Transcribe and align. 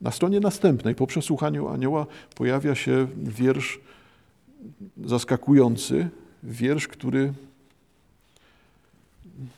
Na 0.00 0.10
stronie 0.10 0.40
następnej, 0.40 0.94
po 0.94 1.06
przesłuchaniu 1.06 1.68
anioła, 1.68 2.06
pojawia 2.34 2.74
się 2.74 3.06
wiersz 3.16 3.80
zaskakujący, 5.04 6.08
wiersz, 6.42 6.88
który, 6.88 7.32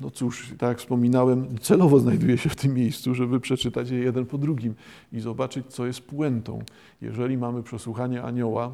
no 0.01 0.11
cóż, 0.11 0.49
tak 0.59 0.69
jak 0.69 0.79
wspominałem, 0.79 1.59
celowo 1.59 2.01
znajduje 2.01 2.39
się 2.39 2.49
w 2.49 2.57
tym 2.57 2.75
miejscu, 2.75 3.15
żeby 3.15 3.41
przeczytać 3.41 3.91
je 3.91 3.99
jeden 3.99 4.27
po 4.27 4.39
drugim 4.39 4.75
i 5.13 5.21
zobaczyć, 5.21 5.67
co 5.67 5.87
jest 5.87 6.01
puentą. 6.01 6.63
Jeżeli 7.03 7.37
mamy 7.37 7.63
przesłuchanie 7.63 8.23
anioła, 8.23 8.73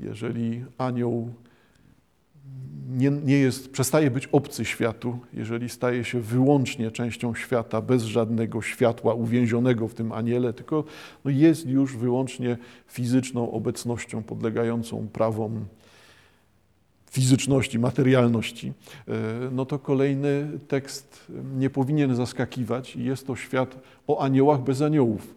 jeżeli 0.00 0.64
anioł 0.78 1.30
nie, 2.96 3.10
nie 3.10 3.38
jest, 3.38 3.72
przestaje 3.72 4.10
być 4.10 4.26
obcy 4.26 4.64
światu, 4.64 5.18
jeżeli 5.32 5.68
staje 5.68 6.04
się 6.04 6.20
wyłącznie 6.20 6.90
częścią 6.90 7.34
świata, 7.34 7.82
bez 7.82 8.02
żadnego 8.02 8.62
światła 8.62 9.14
uwięzionego 9.14 9.88
w 9.88 9.94
tym 9.94 10.12
aniele, 10.12 10.52
tylko 10.52 10.84
no 11.24 11.30
jest 11.30 11.66
już 11.66 11.96
wyłącznie 11.96 12.56
fizyczną 12.86 13.50
obecnością 13.50 14.22
podlegającą 14.22 15.08
prawom 15.08 15.64
fizyczności, 17.10 17.78
materialności, 17.78 18.72
e, 19.08 19.12
no 19.52 19.66
to 19.66 19.78
kolejny 19.78 20.58
tekst 20.68 21.26
nie 21.58 21.70
powinien 21.70 22.16
zaskakiwać. 22.16 22.96
Jest 22.96 23.26
to 23.26 23.36
świat 23.36 23.78
o 24.06 24.22
aniołach 24.22 24.60
bez 24.60 24.82
aniołów, 24.82 25.34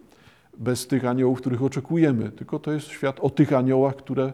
bez 0.58 0.88
tych 0.88 1.06
aniołów, 1.06 1.40
których 1.40 1.64
oczekujemy, 1.64 2.32
tylko 2.32 2.60
to 2.60 2.72
jest 2.72 2.88
świat 2.88 3.20
o 3.20 3.30
tych 3.30 3.54
aniołach, 3.54 3.96
które 3.96 4.34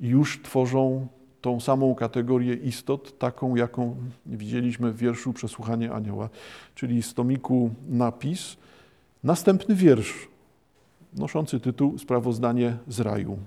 już 0.00 0.42
tworzą 0.42 1.06
tą 1.40 1.60
samą 1.60 1.94
kategorię 1.94 2.54
istot, 2.54 3.18
taką 3.18 3.56
jaką 3.56 3.96
widzieliśmy 4.26 4.92
w 4.92 4.96
wierszu 4.96 5.32
Przesłuchanie 5.32 5.92
Anioła, 5.92 6.28
czyli 6.74 7.02
z 7.02 7.14
tomiku 7.14 7.70
Napis, 7.88 8.56
następny 9.24 9.74
wiersz 9.74 10.28
noszący 11.14 11.60
tytuł 11.60 11.98
Sprawozdanie 11.98 12.76
z 12.88 13.00
raju. 13.00 13.38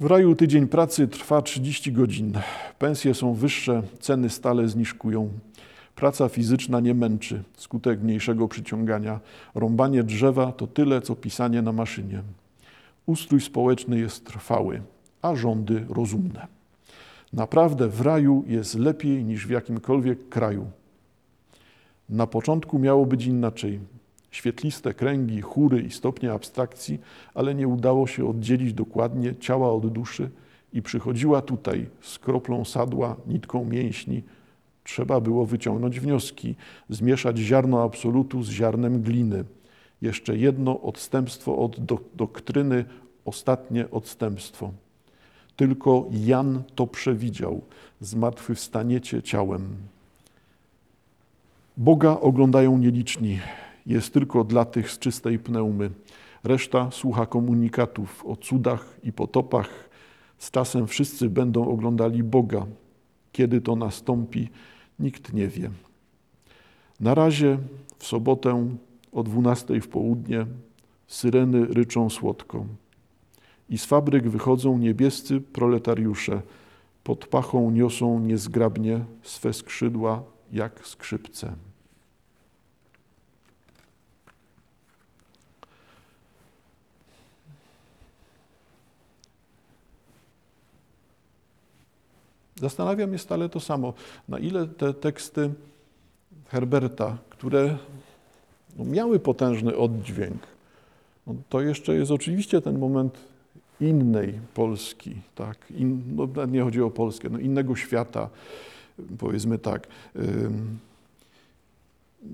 W 0.00 0.06
raju 0.06 0.34
tydzień 0.34 0.66
pracy 0.66 1.08
trwa 1.08 1.42
30 1.42 1.92
godzin. 1.92 2.32
Pensje 2.78 3.14
są 3.14 3.34
wyższe, 3.34 3.82
ceny 4.00 4.30
stale 4.30 4.68
zniżkują. 4.68 5.30
Praca 5.94 6.28
fizyczna 6.28 6.80
nie 6.80 6.94
męczy, 6.94 7.42
skutek 7.56 8.00
mniejszego 8.00 8.48
przyciągania. 8.48 9.20
Rąbanie 9.54 10.02
drzewa 10.02 10.52
to 10.52 10.66
tyle, 10.66 11.02
co 11.02 11.16
pisanie 11.16 11.62
na 11.62 11.72
maszynie. 11.72 12.22
Ustrój 13.06 13.40
społeczny 13.40 13.98
jest 13.98 14.26
trwały 14.26 14.82
a 15.22 15.36
rządy 15.36 15.86
rozumne. 15.88 16.46
Naprawdę 17.32 17.88
w 17.88 18.00
raju 18.00 18.44
jest 18.46 18.74
lepiej 18.74 19.24
niż 19.24 19.46
w 19.46 19.50
jakimkolwiek 19.50 20.28
kraju. 20.28 20.66
Na 22.08 22.26
początku 22.26 22.78
miało 22.78 23.06
być 23.06 23.26
inaczej. 23.26 23.80
Świetliste 24.30 24.94
kręgi, 24.94 25.40
chóry 25.40 25.82
i 25.82 25.90
stopnie 25.90 26.32
abstrakcji, 26.32 27.00
ale 27.34 27.54
nie 27.54 27.68
udało 27.68 28.06
się 28.06 28.28
oddzielić 28.28 28.72
dokładnie 28.72 29.36
ciała 29.36 29.72
od 29.72 29.92
duszy 29.92 30.30
i 30.72 30.82
przychodziła 30.82 31.42
tutaj 31.42 31.86
z 32.00 32.18
kroplą 32.18 32.64
sadła, 32.64 33.16
nitką 33.26 33.64
mięśni. 33.64 34.22
Trzeba 34.84 35.20
było 35.20 35.46
wyciągnąć 35.46 36.00
wnioski, 36.00 36.54
zmieszać 36.88 37.38
ziarno 37.38 37.82
absolutu 37.82 38.42
z 38.42 38.50
ziarnem 38.50 39.02
gliny. 39.02 39.44
Jeszcze 40.02 40.36
jedno 40.36 40.80
odstępstwo 40.80 41.58
od 41.58 41.76
doktryny, 42.14 42.84
ostatnie 43.24 43.90
odstępstwo. 43.90 44.70
Tylko 45.58 46.06
Jan 46.10 46.62
to 46.74 46.86
przewidział. 46.86 47.62
Zmartwychwstaniecie 48.00 49.22
ciałem. 49.22 49.76
Boga 51.76 52.20
oglądają 52.20 52.78
nieliczni. 52.78 53.38
Jest 53.86 54.12
tylko 54.12 54.44
dla 54.44 54.64
tych 54.64 54.90
z 54.90 54.98
czystej 54.98 55.38
pneumy. 55.38 55.90
Reszta 56.44 56.90
słucha 56.90 57.26
komunikatów 57.26 58.26
o 58.26 58.36
cudach 58.36 58.96
i 59.02 59.12
potopach. 59.12 59.88
Z 60.38 60.50
czasem 60.50 60.86
wszyscy 60.86 61.30
będą 61.30 61.68
oglądali 61.68 62.22
Boga. 62.22 62.66
Kiedy 63.32 63.60
to 63.60 63.76
nastąpi, 63.76 64.48
nikt 64.98 65.32
nie 65.32 65.48
wie. 65.48 65.70
Na 67.00 67.14
razie 67.14 67.58
w 67.98 68.06
sobotę 68.06 68.68
o 69.12 69.22
12 69.22 69.80
w 69.80 69.88
południe 69.88 70.46
syreny 71.06 71.66
ryczą 71.66 72.10
słodko 72.10 72.64
i 73.70 73.78
z 73.78 73.84
fabryk 73.84 74.28
wychodzą 74.28 74.78
niebiescy 74.78 75.40
proletariusze. 75.40 76.42
Pod 77.04 77.26
pachą 77.26 77.70
niosą 77.70 78.20
niezgrabnie 78.20 79.04
swe 79.22 79.52
skrzydła 79.52 80.22
jak 80.52 80.86
skrzypce. 80.86 81.52
Zastanawiam 92.60 93.12
się 93.12 93.18
stale 93.18 93.48
to 93.48 93.60
samo, 93.60 93.94
na 94.28 94.38
ile 94.38 94.66
te 94.66 94.94
teksty 94.94 95.50
Herberta, 96.48 97.18
które 97.30 97.78
no, 98.76 98.84
miały 98.84 99.20
potężny 99.20 99.76
oddźwięk, 99.76 100.42
no, 101.26 101.34
to 101.48 101.60
jeszcze 101.60 101.94
jest 101.94 102.10
oczywiście 102.10 102.60
ten 102.60 102.78
moment 102.78 103.27
innej 103.80 104.40
Polski, 104.54 105.14
tak? 105.34 105.70
In, 105.70 106.02
no, 106.16 106.46
nie 106.46 106.62
chodzi 106.62 106.82
o 106.82 106.90
Polskę, 106.90 107.28
no, 107.28 107.38
innego 107.38 107.76
świata, 107.76 108.28
powiedzmy 109.18 109.58
tak. 109.58 109.86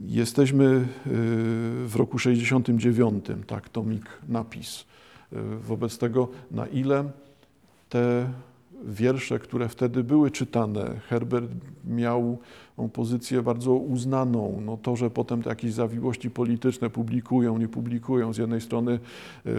Jesteśmy 0.07 0.65
y, 0.65 0.87
w 1.87 1.93
roku 1.97 2.19
69, 2.19 3.25
tak, 3.47 3.69
tomik 3.69 4.05
napis. 4.29 4.85
Y, 5.33 5.37
wobec 5.59 5.99
tego, 5.99 6.29
na 6.51 6.67
ile 6.67 7.05
te 7.89 8.31
wiersze, 8.87 9.39
które 9.39 9.69
wtedy 9.69 10.05
były 10.05 10.31
czytane. 10.31 11.01
Herbert 11.09 11.51
miał 11.85 12.39
pozycję 12.93 13.43
bardzo 13.43 13.73
uznaną. 13.75 14.61
No 14.65 14.77
to, 14.77 14.97
że 14.97 15.11
potem 15.11 15.43
te 15.43 15.49
jakieś 15.49 15.73
zawiłości 15.73 16.31
polityczne 16.31 16.91
publikują, 16.91 17.59
nie 17.59 17.69
publikują, 17.69 18.33
z 18.33 18.39
jednej 18.39 18.61
strony 18.61 18.99
y, 19.47 19.51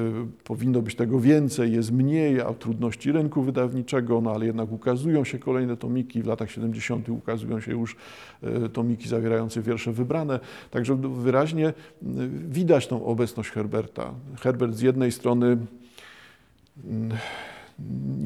powinno 0.44 0.82
być 0.82 0.96
tego 0.96 1.20
więcej, 1.20 1.72
jest 1.72 1.92
mniej, 1.92 2.42
a 2.42 2.54
trudności 2.54 3.12
rynku 3.12 3.42
wydawniczego, 3.42 4.22
no 4.22 4.32
ale 4.32 4.46
jednak 4.46 4.72
ukazują 4.72 5.24
się 5.24 5.40
kolejne 5.40 5.78
tomiki. 5.78 6.22
W 6.22 6.26
latach 6.28 6.52
70. 6.52 7.10
ukazują 7.10 7.60
się 7.60 7.72
już 7.72 7.96
y, 8.66 8.70
tomiki 8.70 9.10
zawierające 9.10 9.62
wiersze 9.62 9.92
wybrane. 9.92 10.40
Także 10.72 10.96
wyraźnie 10.96 11.68
y, 11.68 11.74
widać 12.50 12.88
tą 12.88 13.06
obecność 13.06 13.50
Herberta. 13.50 14.14
Herbert 14.42 14.74
z 14.74 14.82
jednej 14.82 15.12
strony 15.12 15.58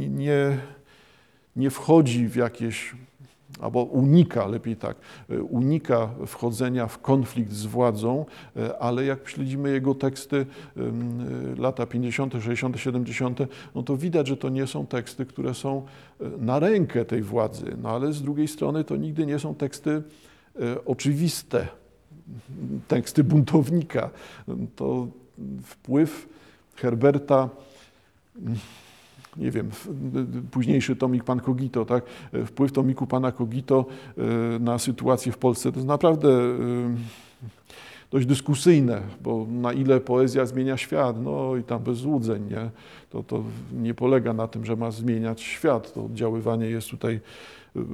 nie 0.09 0.57
nie 1.55 1.69
wchodzi 1.69 2.27
w 2.27 2.35
jakieś, 2.35 2.95
albo 3.59 3.83
unika, 3.83 4.47
lepiej 4.47 4.75
tak, 4.75 4.97
unika 5.49 6.09
wchodzenia 6.27 6.87
w 6.87 7.01
konflikt 7.01 7.51
z 7.51 7.65
władzą, 7.65 8.25
ale 8.79 9.05
jak 9.05 9.29
śledzimy 9.29 9.69
jego 9.69 9.95
teksty 9.95 10.45
lata 11.57 11.85
50., 11.85 12.33
60., 12.33 12.79
70., 12.79 13.39
no 13.75 13.83
to 13.83 13.97
widać, 13.97 14.27
że 14.27 14.37
to 14.37 14.49
nie 14.49 14.67
są 14.67 14.87
teksty, 14.87 15.25
które 15.25 15.53
są 15.53 15.85
na 16.37 16.59
rękę 16.59 17.05
tej 17.05 17.21
władzy, 17.21 17.65
no 17.81 17.89
ale 17.89 18.13
z 18.13 18.21
drugiej 18.21 18.47
strony 18.47 18.83
to 18.83 18.95
nigdy 18.95 19.25
nie 19.25 19.39
są 19.39 19.55
teksty 19.55 19.91
e, 19.91 20.85
oczywiste, 20.85 21.67
teksty 22.87 23.23
buntownika. 23.23 24.09
To 24.75 25.07
wpływ 25.63 26.29
Herberta 26.75 27.49
nie 29.37 29.51
wiem, 29.51 29.69
późniejszy 30.51 30.95
tomik 30.95 31.23
Pan 31.23 31.39
Kogito, 31.39 31.85
tak? 31.85 32.03
wpływ 32.45 32.71
tomiku 32.71 33.07
Pana 33.07 33.31
Kogito 33.31 33.85
e, 34.17 34.59
na 34.59 34.79
sytuację 34.79 35.31
w 35.31 35.37
Polsce 35.37 35.71
to 35.71 35.77
jest 35.77 35.87
naprawdę 35.87 36.29
e, 36.29 36.55
dość 38.11 38.25
dyskusyjne, 38.25 39.01
bo 39.21 39.47
na 39.49 39.73
ile 39.73 39.99
poezja 39.99 40.45
zmienia 40.45 40.77
świat, 40.77 41.23
no 41.23 41.55
i 41.55 41.63
tam 41.63 41.83
bez 41.83 41.97
złudzeń, 41.97 42.43
nie? 42.49 42.69
To, 43.09 43.23
to 43.23 43.43
nie 43.73 43.93
polega 43.93 44.33
na 44.33 44.47
tym, 44.47 44.65
że 44.65 44.75
ma 44.75 44.91
zmieniać 44.91 45.41
świat. 45.41 45.93
To 45.93 46.05
oddziaływanie 46.05 46.65
jest 46.65 46.89
tutaj 46.89 47.15
e, 47.15 47.19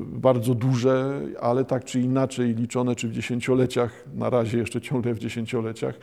bardzo 0.08 0.56
duże, 0.56 1.22
ale 1.42 1.66
tak 1.66 1.86
czy 1.86 2.00
inaczej 2.00 2.56
liczone, 2.56 2.96
czy 2.96 3.08
w 3.08 3.12
dziesięcioleciach, 3.12 4.04
na 4.16 4.30
razie 4.30 4.58
jeszcze 4.58 4.82
ciągle 4.82 5.14
w 5.14 5.20
dziesięcioleciach, 5.20 5.96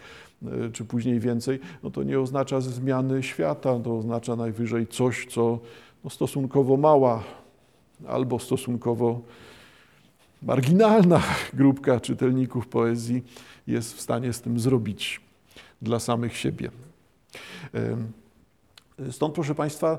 czy 0.73 0.85
później 0.85 1.21
więcej, 1.21 1.61
no 1.83 1.91
to 1.91 2.03
nie 2.03 2.21
oznacza 2.21 2.61
zmiany 2.61 3.23
świata, 3.23 3.79
to 3.79 3.99
oznacza 3.99 4.37
najwyżej 4.37 4.87
coś, 4.87 5.27
co 5.27 5.59
no 6.05 6.11
stosunkowo 6.11 6.77
mała 6.77 7.25
albo 8.09 8.39
stosunkowo 8.39 9.21
marginalna 10.43 11.23
grupka 11.55 12.01
czytelników 12.01 12.69
poezji 12.69 13.23
jest 13.67 13.95
w 13.95 14.01
stanie 14.01 14.33
z 14.33 14.41
tym 14.41 14.61
zrobić 14.61 15.21
dla 15.83 16.01
samych 16.01 16.37
siebie. 16.37 16.71
Stąd, 19.11 19.35
proszę 19.35 19.55
Państwa, 19.55 19.99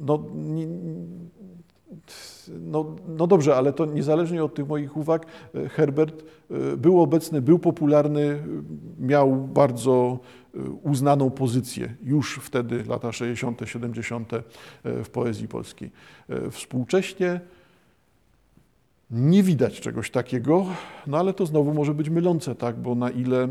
no, 0.00 0.24
no, 2.48 2.96
no 3.08 3.26
dobrze, 3.26 3.56
ale 3.56 3.72
to 3.72 3.86
niezależnie 3.86 4.44
od 4.44 4.54
tych 4.54 4.68
moich 4.68 4.96
uwag, 4.96 5.26
e, 5.54 5.68
Herbert 5.68 6.24
e, 6.50 6.76
był 6.76 7.00
obecny, 7.00 7.42
był 7.42 7.58
popularny, 7.58 8.42
miał 8.98 9.36
bardzo 9.36 10.18
e, 10.54 10.58
uznaną 10.82 11.30
pozycję 11.30 11.94
już 12.02 12.40
wtedy, 12.42 12.84
lata 12.88 13.12
60., 13.12 13.60
70. 13.64 14.32
w 14.84 15.08
poezji 15.12 15.48
polskiej. 15.48 15.90
Współcześnie 16.50 17.40
nie 19.10 19.42
widać 19.42 19.80
czegoś 19.80 20.10
takiego, 20.10 20.66
no 21.06 21.18
ale 21.18 21.34
to 21.34 21.46
znowu 21.46 21.74
może 21.74 21.94
być 21.94 22.08
mylące, 22.08 22.54
tak, 22.54 22.76
bo 22.76 22.94
na 22.94 23.10
ile 23.10 23.48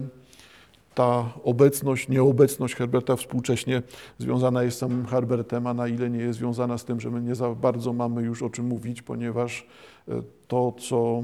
ta 0.96 1.34
obecność, 1.44 2.10
nieobecność 2.10 2.76
Herberta 2.76 3.16
współcześnie 3.16 3.82
związana 4.18 4.64
jest 4.64 4.78
z 4.78 4.80
samym 4.80 5.06
Herbertem, 5.06 5.68
a 5.68 5.74
na 5.74 5.88
ile 5.88 6.10
nie 6.10 6.20
jest 6.20 6.40
związana 6.40 6.78
z 6.78 6.86
tym, 6.86 7.00
że 7.00 7.12
my 7.12 7.22
nie 7.22 7.36
za 7.36 7.50
bardzo 7.50 7.94
mamy 7.94 8.22
już 8.22 8.44
o 8.44 8.50
czym 8.50 8.66
mówić, 8.66 9.02
ponieważ 9.02 9.68
e, 10.08 10.22
to, 10.48 10.74
co 10.80 11.24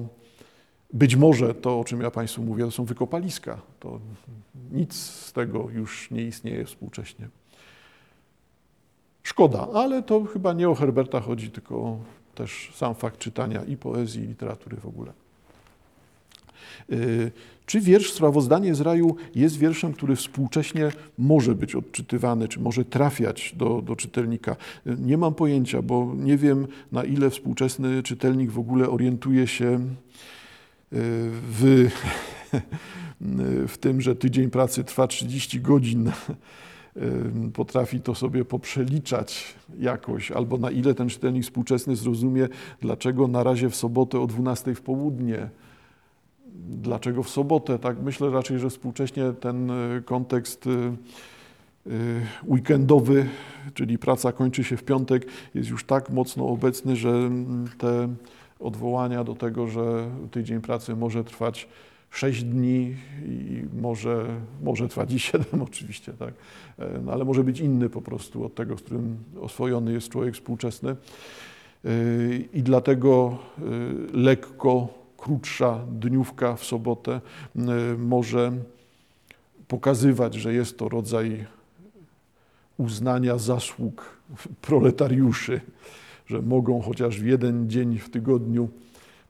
być 0.93 1.15
może 1.15 1.53
to, 1.55 1.79
o 1.79 1.83
czym 1.83 2.01
ja 2.01 2.11
Państwu 2.11 2.43
mówię, 2.43 2.65
to 2.65 2.71
są 2.71 2.85
wykopaliska. 2.85 3.61
To 3.79 3.99
nic 4.71 4.95
z 4.95 5.33
tego 5.33 5.67
już 5.73 6.11
nie 6.11 6.23
istnieje 6.23 6.65
współcześnie. 6.65 7.29
Szkoda, 9.23 9.67
ale 9.73 10.03
to 10.03 10.25
chyba 10.25 10.53
nie 10.53 10.69
o 10.69 10.75
Herberta 10.75 11.19
chodzi, 11.19 11.51
tylko 11.51 11.97
też 12.35 12.71
sam 12.75 12.95
fakt 12.95 13.17
czytania 13.17 13.63
i 13.63 13.77
poezji, 13.77 14.23
i 14.23 14.27
literatury 14.27 14.77
w 14.77 14.85
ogóle. 14.85 15.13
Czy 17.65 17.81
wiersz 17.81 18.11
Sprawozdanie 18.11 18.75
z 18.75 18.81
raju 18.81 19.15
jest 19.35 19.57
wierszem, 19.57 19.93
który 19.93 20.15
współcześnie 20.15 20.91
może 21.17 21.55
być 21.55 21.75
odczytywany, 21.75 22.47
czy 22.47 22.59
może 22.59 22.85
trafiać 22.85 23.53
do, 23.57 23.81
do 23.81 23.95
czytelnika? 23.95 24.55
Nie 24.85 25.17
mam 25.17 25.33
pojęcia, 25.33 25.81
bo 25.81 26.13
nie 26.17 26.37
wiem, 26.37 26.67
na 26.91 27.03
ile 27.03 27.29
współczesny 27.29 28.03
czytelnik 28.03 28.51
w 28.51 28.59
ogóle 28.59 28.89
orientuje 28.89 29.47
się 29.47 29.73
y, 29.73 29.79
w, 30.91 31.89
w 33.73 33.77
tym, 33.77 34.01
że 34.01 34.15
tydzień 34.15 34.49
pracy 34.49 34.83
trwa 34.83 35.07
30 35.07 35.61
godzin 35.61 36.11
potrafi 37.53 38.01
to 38.01 38.15
sobie 38.15 38.45
poprzeliczać 38.45 39.55
jakoś, 39.79 40.31
albo 40.31 40.57
na 40.57 40.71
ile 40.71 40.93
ten 40.93 41.09
czytelnik 41.09 41.43
współczesny 41.43 41.95
zrozumie, 41.95 42.47
dlaczego 42.81 43.27
na 43.27 43.43
razie 43.43 43.69
w 43.69 43.75
sobotę 43.75 44.19
o 44.19 44.27
12 44.27 44.75
w 44.75 44.81
południe 44.81 45.49
Dlaczego 46.55 47.23
w 47.23 47.29
sobotę? 47.29 47.79
Tak, 47.79 48.01
myślę 48.01 48.29
raczej, 48.29 48.59
że 48.59 48.69
współcześnie 48.69 49.33
ten 49.39 49.71
e, 49.71 50.01
kontekst 50.05 50.67
e, 50.67 50.69
e, 50.69 51.91
weekendowy, 52.47 53.29
czyli 53.73 53.97
praca 53.97 54.31
kończy 54.31 54.63
się 54.63 54.77
w 54.77 54.83
piątek, 54.83 55.25
jest 55.55 55.69
już 55.69 55.83
tak 55.83 56.09
mocno 56.09 56.47
obecny, 56.47 56.95
że 56.95 57.09
mm, 57.09 57.67
te 57.77 58.07
odwołania 58.59 59.23
do 59.23 59.35
tego, 59.35 59.67
że 59.67 60.09
tydzień 60.31 60.61
pracy 60.61 60.95
może 60.95 61.23
trwać 61.23 61.67
6 62.09 62.43
dni 62.43 62.95
i 63.25 63.63
może, 63.81 64.25
może 64.63 64.87
trwać 64.87 65.13
i 65.13 65.19
7 65.19 65.61
oczywiście, 65.69 66.13
tak? 66.13 66.33
No, 67.03 67.11
ale 67.11 67.25
może 67.25 67.43
być 67.43 67.59
inny 67.59 67.89
po 67.89 68.01
prostu 68.01 68.45
od 68.45 68.55
tego, 68.55 68.77
z 68.77 68.81
którym 68.81 69.17
oswojony 69.41 69.93
jest 69.93 70.09
człowiek 70.09 70.33
współczesny. 70.33 70.95
I 72.53 72.63
dlatego 72.63 73.37
lekko 74.13 75.00
krótsza 75.21 75.79
dniówka 75.91 76.55
w 76.55 76.63
sobotę 76.63 77.21
może 77.97 78.51
pokazywać, 79.67 80.33
że 80.33 80.53
jest 80.53 80.77
to 80.77 80.89
rodzaj 80.89 81.45
uznania 82.77 83.37
zasług 83.37 84.17
proletariuszy, 84.61 85.61
że 86.27 86.41
mogą 86.41 86.81
chociaż 86.81 87.19
w 87.19 87.25
jeden 87.25 87.69
dzień 87.69 87.99
w 87.99 88.09
tygodniu 88.09 88.69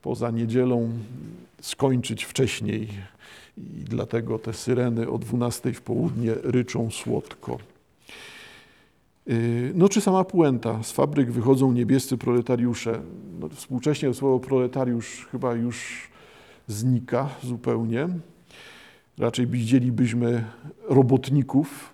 poza 0.01 0.31
niedzielą 0.31 0.89
skończyć 1.61 2.23
wcześniej. 2.23 2.87
I 3.57 3.83
dlatego 3.83 4.39
te 4.39 4.53
syreny 4.53 5.09
o 5.09 5.17
12 5.17 5.73
w 5.73 5.81
południe 5.81 6.33
ryczą 6.43 6.91
słodko. 6.91 7.57
Y, 9.29 9.71
no 9.75 9.89
czy 9.89 10.01
sama 10.01 10.23
puenta. 10.23 10.83
Z 10.83 10.91
fabryk 10.91 11.31
wychodzą 11.31 11.71
niebiescy 11.71 12.17
proletariusze. 12.17 13.01
No, 13.39 13.49
współcześnie 13.49 14.13
słowo 14.13 14.39
proletariusz 14.39 15.27
chyba 15.31 15.53
już 15.53 16.09
znika 16.67 17.29
zupełnie. 17.43 18.07
Raczej 19.17 19.47
widzielibyśmy 19.47 20.45
robotników, 20.89 21.90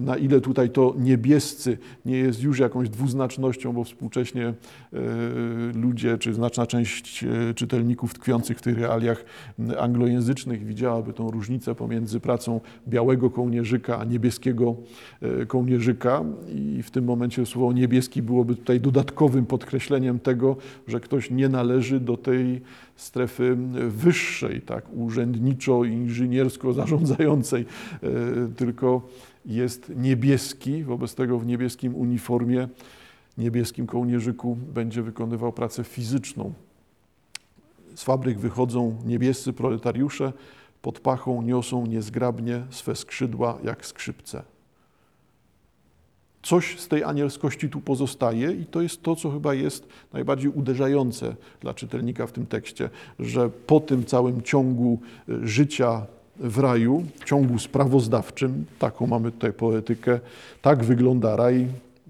na 0.00 0.16
ile 0.16 0.40
tutaj 0.40 0.70
to 0.70 0.94
niebiescy 0.98 1.78
nie 2.04 2.16
jest 2.16 2.42
już 2.42 2.58
jakąś 2.58 2.88
dwuznacznością, 2.88 3.72
bo 3.72 3.84
współcześnie 3.84 4.46
e, 4.46 4.54
ludzie, 5.74 6.18
czy 6.18 6.34
znaczna 6.34 6.66
część 6.66 7.24
e, 7.24 7.54
czytelników 7.54 8.14
tkwiących 8.14 8.58
w 8.58 8.62
tych 8.62 8.78
realiach 8.78 9.24
anglojęzycznych 9.78 10.66
widziałaby 10.66 11.12
tą 11.12 11.30
różnicę 11.30 11.74
pomiędzy 11.74 12.20
pracą 12.20 12.60
białego 12.88 13.30
kołnierzyka 13.30 13.98
a 13.98 14.04
niebieskiego 14.04 14.76
e, 15.22 15.46
kołnierzyka. 15.46 16.24
I 16.54 16.82
w 16.82 16.90
tym 16.90 17.04
momencie 17.04 17.46
słowo 17.46 17.72
niebieski 17.72 18.22
byłoby 18.22 18.56
tutaj 18.56 18.80
dodatkowym 18.80 19.46
podkreśleniem 19.46 20.18
tego, 20.18 20.56
że 20.88 21.00
ktoś 21.00 21.30
nie 21.30 21.48
należy 21.48 22.00
do 22.00 22.16
tej 22.16 22.60
strefy 22.96 23.56
wyższej, 23.88 24.60
tak, 24.60 24.84
urzędniczo-inżyniersko-zarządzającej, 24.96 27.64
tylko 28.56 29.02
jest 29.46 29.92
niebieski, 29.96 30.84
wobec 30.84 31.14
tego 31.14 31.38
w 31.38 31.46
niebieskim 31.46 31.94
uniformie, 31.94 32.68
niebieskim 33.38 33.86
kołnierzyku 33.86 34.56
będzie 34.74 35.02
wykonywał 35.02 35.52
pracę 35.52 35.84
fizyczną. 35.84 36.52
Z 37.94 38.02
fabryk 38.02 38.38
wychodzą 38.38 38.96
niebiescy 39.04 39.52
proletariusze, 39.52 40.32
pod 40.82 41.00
pachą 41.00 41.42
niosą 41.42 41.86
niezgrabnie 41.86 42.62
swe 42.70 42.96
skrzydła 42.96 43.58
jak 43.64 43.86
skrzypce. 43.86 44.42
Coś 46.42 46.80
z 46.80 46.88
tej 46.88 47.04
anielskości 47.04 47.68
tu 47.68 47.80
pozostaje 47.80 48.52
i 48.52 48.66
to 48.66 48.80
jest 48.80 49.02
to, 49.02 49.16
co 49.16 49.30
chyba 49.30 49.54
jest 49.54 49.88
najbardziej 50.12 50.50
uderzające 50.50 51.36
dla 51.60 51.74
czytelnika 51.74 52.26
w 52.26 52.32
tym 52.32 52.46
tekście, 52.46 52.90
że 53.18 53.50
po 53.50 53.80
tym 53.80 54.04
całym 54.04 54.42
ciągu 54.42 55.00
życia 55.28 56.06
w 56.36 56.58
raju, 56.58 57.04
w 57.20 57.24
ciągu 57.24 57.58
sprawozdawczym, 57.58 58.64
taką 58.78 59.06
mamy 59.06 59.32
tutaj 59.32 59.52
poetykę, 59.52 60.20
tak 60.62 60.84
wygląda 60.84 61.36
raj, 61.36 61.66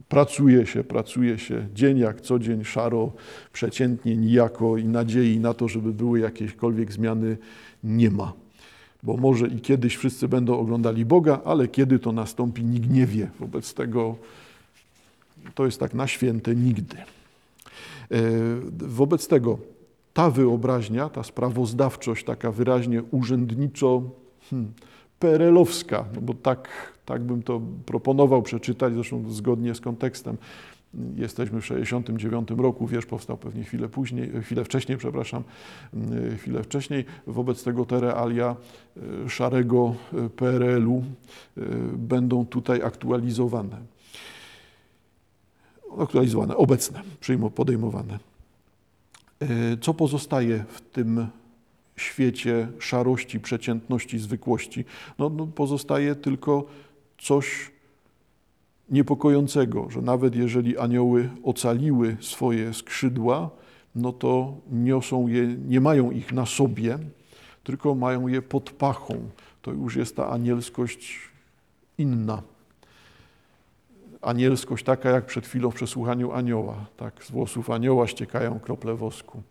pracuje 0.09 0.67
się, 0.67 0.85
pracuje 0.85 1.39
się 1.39 1.67
dzień 1.75 1.99
jak 1.99 2.21
co 2.21 2.39
dzień, 2.39 2.65
szaro, 2.65 3.13
przeciętnie, 3.53 4.17
nijako 4.17 4.79
i 4.79 4.85
nadziei 4.85 5.41
na 5.41 5.55
to, 5.55 5.69
żeby 5.69 5.93
były 5.93 6.21
jakiekolwiek 6.21 6.93
zmiany, 6.93 7.37
nie 7.85 8.11
ma. 8.11 8.33
Bo 9.03 9.17
może 9.17 9.49
i 9.49 9.61
kiedyś 9.61 9.97
wszyscy 9.97 10.29
będą 10.29 10.59
oglądali 10.59 11.05
Boga, 11.05 11.41
ale 11.45 11.69
kiedy 11.69 11.99
to 11.99 12.13
nastąpi, 12.13 12.65
nikt 12.65 12.91
nie 12.91 13.07
wie. 13.07 13.31
Wobec 13.41 13.75
tego 13.75 14.17
to 15.55 15.67
jest 15.67 15.81
tak 15.81 15.95
na 15.95 16.07
święte 16.07 16.55
nigdy. 16.55 16.97
E, 16.97 17.05
wobec 18.79 19.29
tego 19.29 19.59
ta 20.13 20.31
wyobraźnia, 20.31 21.09
ta 21.09 21.23
sprawozdawczość 21.23 22.25
taka 22.25 22.53
wyraźnie 22.53 23.03
urzędniczo 23.03 24.03
hmm, 24.51 24.73
perelowska, 25.19 26.05
no 26.15 26.21
bo 26.21 26.35
tak, 26.35 26.69
tak 27.05 27.23
bym 27.23 27.43
to 27.43 27.61
proponował 27.87 28.43
przeczytać, 28.43 28.95
zresztą 28.95 29.31
zgodnie 29.31 29.75
z 29.75 29.81
kontekstem. 29.81 30.37
Jesteśmy 31.17 31.61
w 31.61 31.67
69 31.67 32.51
roku, 32.51 32.87
wiersz 32.87 33.07
powstał 33.07 33.37
pewnie 33.37 33.65
chwilę 33.65 33.89
później, 33.89 34.31
chwilę 34.43 34.65
wcześniej, 34.65 34.99
przepraszam, 34.99 35.43
hmm, 35.93 36.37
chwilę 36.37 36.63
wcześniej. 36.63 37.05
Wobec 37.27 37.65
tego 37.65 37.85
te 37.85 38.01
realia 38.01 38.57
e, 38.97 39.29
szarego 39.29 39.95
e, 40.13 40.29
PRL-u 40.29 40.99
e, 40.99 41.63
będą 41.97 42.47
tutaj 42.47 42.83
aktualizowane. 42.83 43.77
Aktualizowane, 45.99 46.57
obecne, 46.57 47.03
podejmowane. 47.55 48.32
E, 49.43 49.77
co 49.81 49.95
pozostaje 49.95 50.65
w 50.69 50.81
tym 50.81 51.27
świecie 51.97 52.69
szarości, 52.79 53.41
przeciętności, 53.41 54.19
zwykłości? 54.19 54.85
No, 55.19 55.29
no, 55.29 55.47
pozostaje 55.47 56.15
tylko 56.15 56.65
coś 57.19 57.71
niepokojącego, 58.91 59.91
że 59.91 60.03
nawet 60.03 60.37
jeżeli 60.37 60.79
anioły 60.79 61.31
ocaliły 61.45 62.17
swoje 62.21 62.75
skrzydła, 62.75 63.51
no 63.95 64.13
to 64.13 64.57
niosą 64.73 65.29
je, 65.29 65.47
nie 65.47 65.81
mają 65.81 66.11
ich 66.11 66.33
na 66.33 66.47
sobie, 66.47 66.99
tylko 67.65 67.95
mają 67.95 68.27
je 68.29 68.43
pod 68.43 68.71
pachą. 68.71 69.15
To 69.63 69.73
już 69.73 69.97
jest 69.97 70.17
ta 70.17 70.29
anielskość 70.31 71.19
inna 71.99 72.43
anielskość 74.23 74.85
taka, 74.85 75.11
jak 75.11 75.27
przed 75.27 75.47
chwilą 75.47 75.71
w 75.71 75.75
przesłuchaniu 75.75 76.33
anioła. 76.33 76.77
Tak, 76.97 77.25
z 77.25 77.31
włosów 77.31 77.71
anioła 77.71 78.07
ściekają 78.07 78.61
krople 78.61 78.95
wosku. 78.95 79.43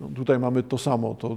No, 0.00 0.08
tutaj 0.14 0.38
mamy 0.38 0.62
to 0.62 0.78
samo. 0.78 1.14
To, 1.14 1.36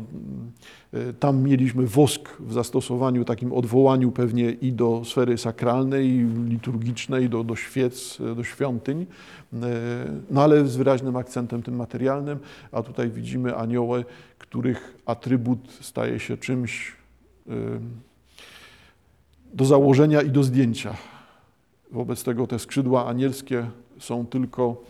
y, 0.93 1.13
tam 1.13 1.43
mieliśmy 1.43 1.87
wosk 1.87 2.29
w 2.39 2.53
zastosowaniu, 2.53 3.25
takim 3.25 3.53
odwołaniu 3.53 4.11
pewnie 4.11 4.51
i 4.51 4.73
do 4.73 5.01
sfery 5.05 5.37
sakralnej, 5.37 6.07
i 6.07 6.25
liturgicznej, 6.49 7.29
do, 7.29 7.43
do 7.43 7.55
świec, 7.55 8.17
do 8.35 8.43
świątyń, 8.43 9.01
y, 9.01 9.57
no 10.29 10.43
ale 10.43 10.65
z 10.65 10.75
wyraźnym 10.75 11.15
akcentem 11.15 11.63
tym 11.63 11.75
materialnym, 11.75 12.39
a 12.71 12.83
tutaj 12.83 13.09
widzimy 13.09 13.55
anioły, 13.55 14.05
których 14.37 14.97
atrybut 15.05 15.71
staje 15.81 16.19
się 16.19 16.37
czymś 16.37 16.95
y, 17.47 17.51
do 19.53 19.65
założenia 19.65 20.21
i 20.21 20.29
do 20.29 20.43
zdjęcia. 20.43 20.95
Wobec 21.91 22.23
tego 22.23 22.47
te 22.47 22.59
skrzydła 22.59 23.05
anielskie 23.05 23.69
są 23.99 24.25
tylko 24.25 24.83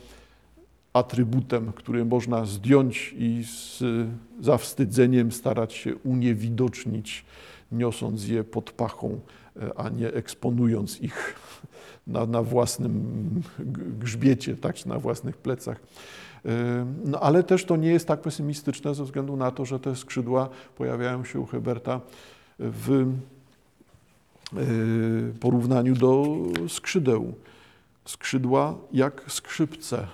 atrybutem, 0.93 1.71
który 1.75 2.05
można 2.05 2.45
zdjąć 2.45 3.15
i 3.17 3.43
z 3.43 3.83
zawstydzeniem 4.39 5.31
starać 5.31 5.73
się 5.73 5.95
uniewidocznić, 5.95 7.25
niosąc 7.71 8.27
je 8.27 8.43
pod 8.43 8.71
pachą, 8.71 9.19
a 9.75 9.89
nie 9.89 10.13
eksponując 10.13 11.01
ich 11.01 11.35
na, 12.07 12.25
na 12.25 12.43
własnym 12.43 13.41
grzbiecie, 13.99 14.55
tak, 14.55 14.75
czy 14.75 14.89
na 14.89 14.99
własnych 14.99 15.37
plecach. 15.37 15.79
No, 17.05 17.19
ale 17.19 17.43
też 17.43 17.65
to 17.65 17.77
nie 17.77 17.89
jest 17.89 18.07
tak 18.07 18.21
pesymistyczne 18.21 18.95
ze 18.95 19.03
względu 19.03 19.37
na 19.37 19.51
to, 19.51 19.65
że 19.65 19.79
te 19.79 19.95
skrzydła 19.95 20.49
pojawiają 20.77 21.25
się 21.25 21.39
u 21.39 21.45
Heberta 21.45 22.01
w 22.59 23.13
porównaniu 25.39 25.95
do 25.95 26.37
skrzydeł. 26.67 27.33
Skrzydła 28.05 28.75
jak 28.93 29.23
skrzypce 29.27 30.07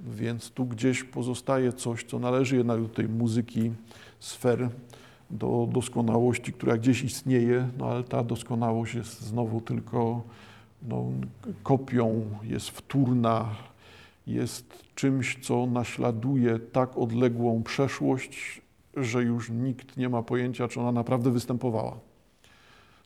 więc 0.00 0.50
tu 0.50 0.64
gdzieś 0.64 1.04
pozostaje 1.04 1.72
coś, 1.72 2.04
co 2.04 2.18
należy 2.18 2.56
jednak 2.56 2.82
do 2.82 2.88
tej 2.88 3.08
muzyki 3.08 3.72
sfer, 4.20 4.68
do 5.30 5.68
doskonałości, 5.72 6.52
która 6.52 6.76
gdzieś 6.76 7.02
istnieje, 7.02 7.68
no 7.78 7.86
ale 7.86 8.04
ta 8.04 8.24
doskonałość 8.24 8.94
jest 8.94 9.20
znowu 9.20 9.60
tylko 9.60 10.22
no, 10.82 11.04
kopią, 11.62 12.24
jest 12.42 12.70
wtórna, 12.70 13.54
jest 14.26 14.84
czymś, 14.94 15.38
co 15.42 15.66
naśladuje 15.66 16.58
tak 16.58 16.98
odległą 16.98 17.62
przeszłość, 17.62 18.60
że 18.96 19.22
już 19.22 19.50
nikt 19.50 19.96
nie 19.96 20.08
ma 20.08 20.22
pojęcia, 20.22 20.68
czy 20.68 20.80
ona 20.80 20.92
naprawdę 20.92 21.30
występowała. 21.30 22.07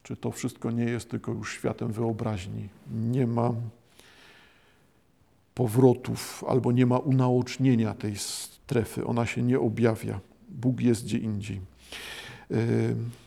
Czy 0.02 0.16
to 0.16 0.30
wszystko 0.30 0.70
nie 0.70 0.84
jest 0.84 1.10
tylko 1.10 1.32
już 1.32 1.54
światem 1.54 1.92
wyobraźni. 1.92 2.68
Nie 2.94 3.26
ma 3.26 3.52
powrotów 5.54 6.44
albo 6.48 6.72
nie 6.72 6.86
ma 6.86 6.98
unaocznienia 6.98 7.94
tej 7.94 8.16
strefy, 8.16 9.06
ona 9.06 9.26
się 9.26 9.42
nie 9.42 9.60
objawia. 9.60 10.20
Bóg 10.48 10.80
jest 10.80 11.04
gdzie 11.04 11.18
indziej. 11.18 11.60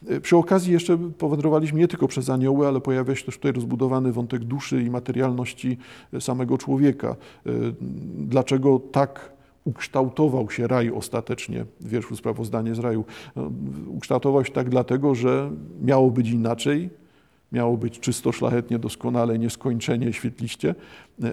E, 0.10 0.22
przy 0.22 0.38
okazji 0.38 0.74
jeszcze 0.74 0.98
powędrowaliśmy 0.98 1.79
nie 1.79 1.88
tylko 1.88 2.08
przez 2.08 2.29
anioły, 2.29 2.67
ale 2.67 2.82
pojawia 2.82 3.15
się 3.15 3.25
też 3.25 3.36
tutaj 3.36 3.51
rozbudowany 3.51 4.12
wątek 4.12 4.44
duszy 4.44 4.84
i 4.84 4.89
materialności 4.89 5.77
samego 6.20 6.58
człowieka. 6.58 7.15
E, 7.46 7.51
dlaczego 8.17 8.79
tak 8.79 9.35
ukształtował 9.65 10.50
się 10.50 10.67
raj 10.67 10.91
ostatecznie 10.91 11.65
w 11.79 11.89
wierszu 11.89 12.15
Sprawozdanie 12.15 12.75
z 12.75 12.79
raju? 12.79 13.05
No, 13.36 13.51
ukształtował 13.88 14.45
się 14.45 14.51
tak 14.51 14.69
dlatego, 14.69 15.15
że 15.15 15.51
miało 15.81 16.12
być 16.12 16.29
inaczej, 16.29 16.89
miało 17.51 17.77
być 17.77 18.00
czysto, 18.00 18.31
szlachetnie, 18.31 18.79
doskonale, 18.79 19.39
nieskończenie, 19.39 20.13
świetliście, 20.13 20.75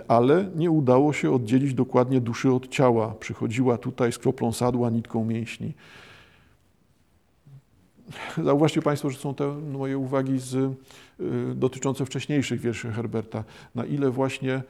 ale 0.08 0.50
nie 0.56 0.70
udało 0.70 1.12
się 1.12 1.32
oddzielić 1.32 1.74
dokładnie 1.74 2.20
duszy 2.20 2.52
od 2.52 2.68
ciała. 2.68 3.14
Przychodziła 3.20 3.78
tutaj 3.78 4.12
z 4.12 4.18
kroplą 4.18 4.52
sadła, 4.52 4.90
nitką 4.90 5.24
mięśni. 5.24 5.72
Zauważcie 8.44 8.82
Państwo, 8.82 9.10
że 9.10 9.18
są 9.18 9.34
te 9.34 9.48
moje 9.72 9.98
uwagi 9.98 10.38
z, 10.38 10.54
y, 10.54 10.74
dotyczące 11.54 12.06
wcześniejszych 12.06 12.60
wierszy 12.60 12.92
Herberta. 12.92 13.44
Na 13.74 13.84
ile 13.84 14.10
właśnie 14.10 14.62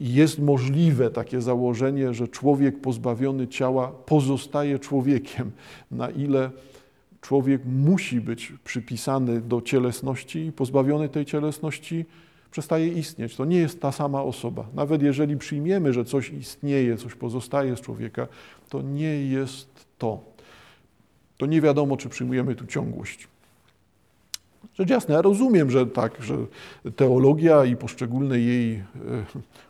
jest 0.00 0.38
możliwe 0.38 1.10
takie 1.10 1.40
założenie, 1.40 2.14
że 2.14 2.28
człowiek 2.28 2.80
pozbawiony 2.80 3.48
ciała 3.48 3.88
pozostaje 3.88 4.78
człowiekiem. 4.78 5.50
Na 5.90 6.10
ile 6.10 6.50
człowiek 7.20 7.62
musi 7.64 8.20
być 8.20 8.52
przypisany 8.64 9.40
do 9.40 9.60
cielesności 9.60 10.46
i 10.46 10.52
pozbawiony 10.52 11.08
tej 11.08 11.24
cielesności 11.24 12.04
przestaje 12.50 12.88
istnieć. 12.88 13.36
To 13.36 13.44
nie 13.44 13.56
jest 13.56 13.80
ta 13.80 13.92
sama 13.92 14.22
osoba. 14.22 14.66
Nawet 14.74 15.02
jeżeli 15.02 15.36
przyjmiemy, 15.36 15.92
że 15.92 16.04
coś 16.04 16.30
istnieje, 16.30 16.96
coś 16.96 17.14
pozostaje 17.14 17.76
z 17.76 17.80
człowieka, 17.80 18.28
to 18.68 18.82
nie 18.82 19.26
jest 19.26 19.86
to. 19.98 20.20
To 21.36 21.46
nie 21.46 21.60
wiadomo, 21.60 21.96
czy 21.96 22.08
przyjmujemy 22.08 22.54
tu 22.54 22.66
ciągłość. 22.66 23.28
Rzecz 24.74 24.90
jasna, 24.90 25.14
ja 25.14 25.22
rozumiem, 25.22 25.70
że 25.70 25.86
tak, 25.86 26.22
że 26.22 26.36
teologia 26.96 27.64
i 27.64 27.76
poszczególne 27.76 28.38
jej 28.38 28.74
e, 28.74 28.84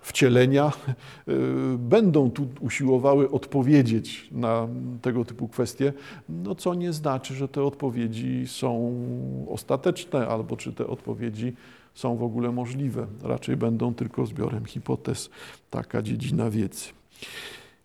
wcielenia 0.00 0.66
e, 0.66 1.32
będą 1.78 2.30
tu 2.30 2.48
usiłowały 2.60 3.30
odpowiedzieć 3.30 4.28
na 4.32 4.68
tego 5.02 5.24
typu 5.24 5.48
kwestie, 5.48 5.92
no 6.28 6.54
co 6.54 6.74
nie 6.74 6.92
znaczy, 6.92 7.34
że 7.34 7.48
te 7.48 7.62
odpowiedzi 7.62 8.44
są 8.46 8.94
ostateczne, 9.48 10.28
albo 10.28 10.56
czy 10.56 10.72
te 10.72 10.86
odpowiedzi 10.86 11.52
są 11.94 12.16
w 12.16 12.22
ogóle 12.22 12.52
możliwe. 12.52 13.06
Raczej 13.22 13.56
będą 13.56 13.94
tylko 13.94 14.26
zbiorem 14.26 14.64
hipotez, 14.64 15.30
taka 15.70 16.02
dziedzina 16.02 16.50
wiedzy. 16.50 16.84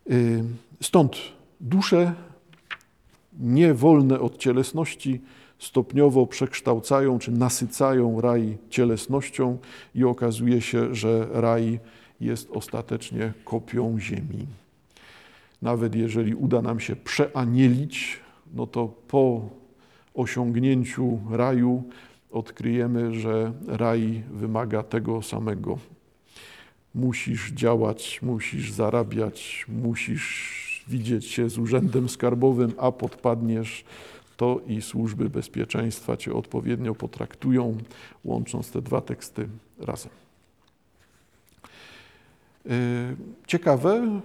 E, 0.09 0.13
stąd 0.81 1.17
dusze 1.61 2.13
niewolne 3.39 4.19
od 4.19 4.37
cielesności, 4.37 5.21
stopniowo 5.59 6.27
przekształcają 6.27 7.19
czy 7.19 7.31
nasycają 7.31 8.21
raj 8.21 8.57
cielesnością 8.69 9.57
i 9.95 10.03
okazuje 10.03 10.61
się, 10.61 10.95
że 10.95 11.27
raj 11.31 11.79
jest 12.21 12.51
ostatecznie 12.51 13.33
kopią 13.45 13.99
ziemi. 13.99 14.47
Nawet 15.61 15.95
jeżeli 15.95 16.35
uda 16.35 16.61
nam 16.61 16.79
się 16.79 16.95
przeanielić, 16.95 18.19
no 18.53 18.67
to 18.67 18.87
po 19.07 19.49
osiągnięciu 20.13 21.19
raju 21.31 21.83
odkryjemy, 22.31 23.13
że 23.13 23.53
raj 23.67 24.23
wymaga 24.31 24.83
tego 24.83 25.21
samego. 25.21 25.77
Musisz 26.95 27.51
działać, 27.51 28.21
musisz 28.21 28.71
zarabiać, 28.71 29.65
musisz 29.67 30.59
widzieć 30.87 31.25
się 31.25 31.49
z 31.49 31.57
urzędem 31.57 32.09
skarbowym, 32.09 32.73
a 32.77 32.91
podpadniesz 32.91 33.83
to 34.39 34.61
i 34.67 34.81
służby 34.81 35.29
bezpieczeństwa 35.29 36.17
Cię 36.17 36.33
odpowiednio 36.33 36.95
potraktują, 36.95 37.77
łącząc 38.25 38.71
te 38.71 38.81
dwa 38.81 39.01
teksty 39.01 39.47
razem. 39.79 40.11
E, 42.69 42.71
ciekawe, 43.47 44.21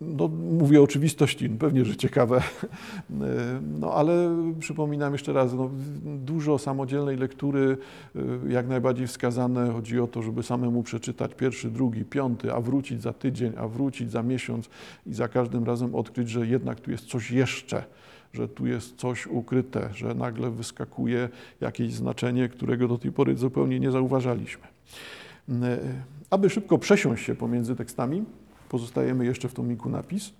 no, 0.00 0.28
mówię 0.28 0.82
oczywistości, 0.82 1.48
pewnie, 1.48 1.84
że 1.84 1.96
ciekawe, 1.96 2.36
e, 2.36 2.42
no 3.80 3.92
ale 3.92 4.36
przypominam 4.60 5.12
jeszcze 5.12 5.32
raz, 5.32 5.54
no, 5.54 5.70
dużo 6.04 6.58
samodzielnej 6.58 7.16
lektury, 7.16 7.76
e, 8.16 8.20
jak 8.52 8.68
najbardziej 8.68 9.06
wskazane. 9.06 9.70
Chodzi 9.72 10.00
o 10.00 10.06
to, 10.06 10.22
żeby 10.22 10.42
samemu 10.42 10.82
przeczytać 10.82 11.34
pierwszy, 11.34 11.70
drugi, 11.70 12.04
piąty, 12.04 12.52
a 12.52 12.60
wrócić 12.60 13.02
za 13.02 13.12
tydzień, 13.12 13.52
a 13.56 13.68
wrócić 13.68 14.10
za 14.10 14.22
miesiąc 14.22 14.68
i 15.06 15.14
za 15.14 15.28
każdym 15.28 15.64
razem 15.64 15.94
odkryć, 15.94 16.28
że 16.28 16.46
jednak 16.46 16.80
tu 16.80 16.90
jest 16.90 17.04
coś 17.04 17.30
jeszcze 17.30 17.84
że 18.34 18.48
tu 18.48 18.66
jest 18.66 18.96
coś 18.96 19.26
ukryte, 19.26 19.90
że 19.94 20.14
nagle 20.14 20.50
wyskakuje 20.50 21.28
jakieś 21.60 21.92
znaczenie, 21.92 22.48
którego 22.48 22.88
do 22.88 22.98
tej 22.98 23.12
pory 23.12 23.36
zupełnie 23.36 23.80
nie 23.80 23.90
zauważaliśmy. 23.90 24.66
E, 25.48 25.78
aby 26.30 26.50
szybko 26.50 26.78
przesiąść 26.78 27.24
się 27.24 27.34
pomiędzy 27.34 27.76
tekstami, 27.76 28.24
pozostajemy 28.68 29.24
jeszcze 29.24 29.48
w 29.48 29.54
tomiku 29.54 29.88
napis. 29.88 30.32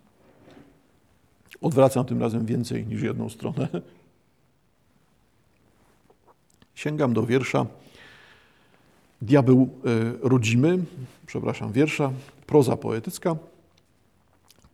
Odwracam 1.60 2.04
tym 2.04 2.20
razem 2.20 2.46
więcej 2.46 2.86
niż 2.86 3.02
jedną 3.02 3.28
stronę. 3.28 3.68
Sięgam 6.74 7.14
do 7.14 7.26
wiersza 7.26 7.66
Diabeł 9.22 9.68
e, 10.22 10.28
rodzimy, 10.28 10.78
przepraszam, 11.26 11.72
wiersza, 11.72 12.12
proza 12.46 12.76
poetycka, 12.76 13.36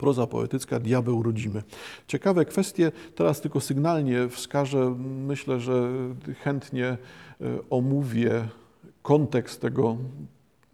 proza 0.00 0.26
poetycka 0.26 0.80
Diabeł 0.80 1.22
rodzimy. 1.22 1.62
Ciekawe 2.06 2.44
kwestie, 2.44 2.92
teraz 3.14 3.40
tylko 3.40 3.60
sygnalnie 3.60 4.28
wskażę, 4.28 4.94
myślę, 4.98 5.60
że 5.60 5.90
chętnie 6.42 6.86
e, 6.86 6.96
omówię 7.70 8.48
kontekst 9.02 9.60
tego, 9.60 9.96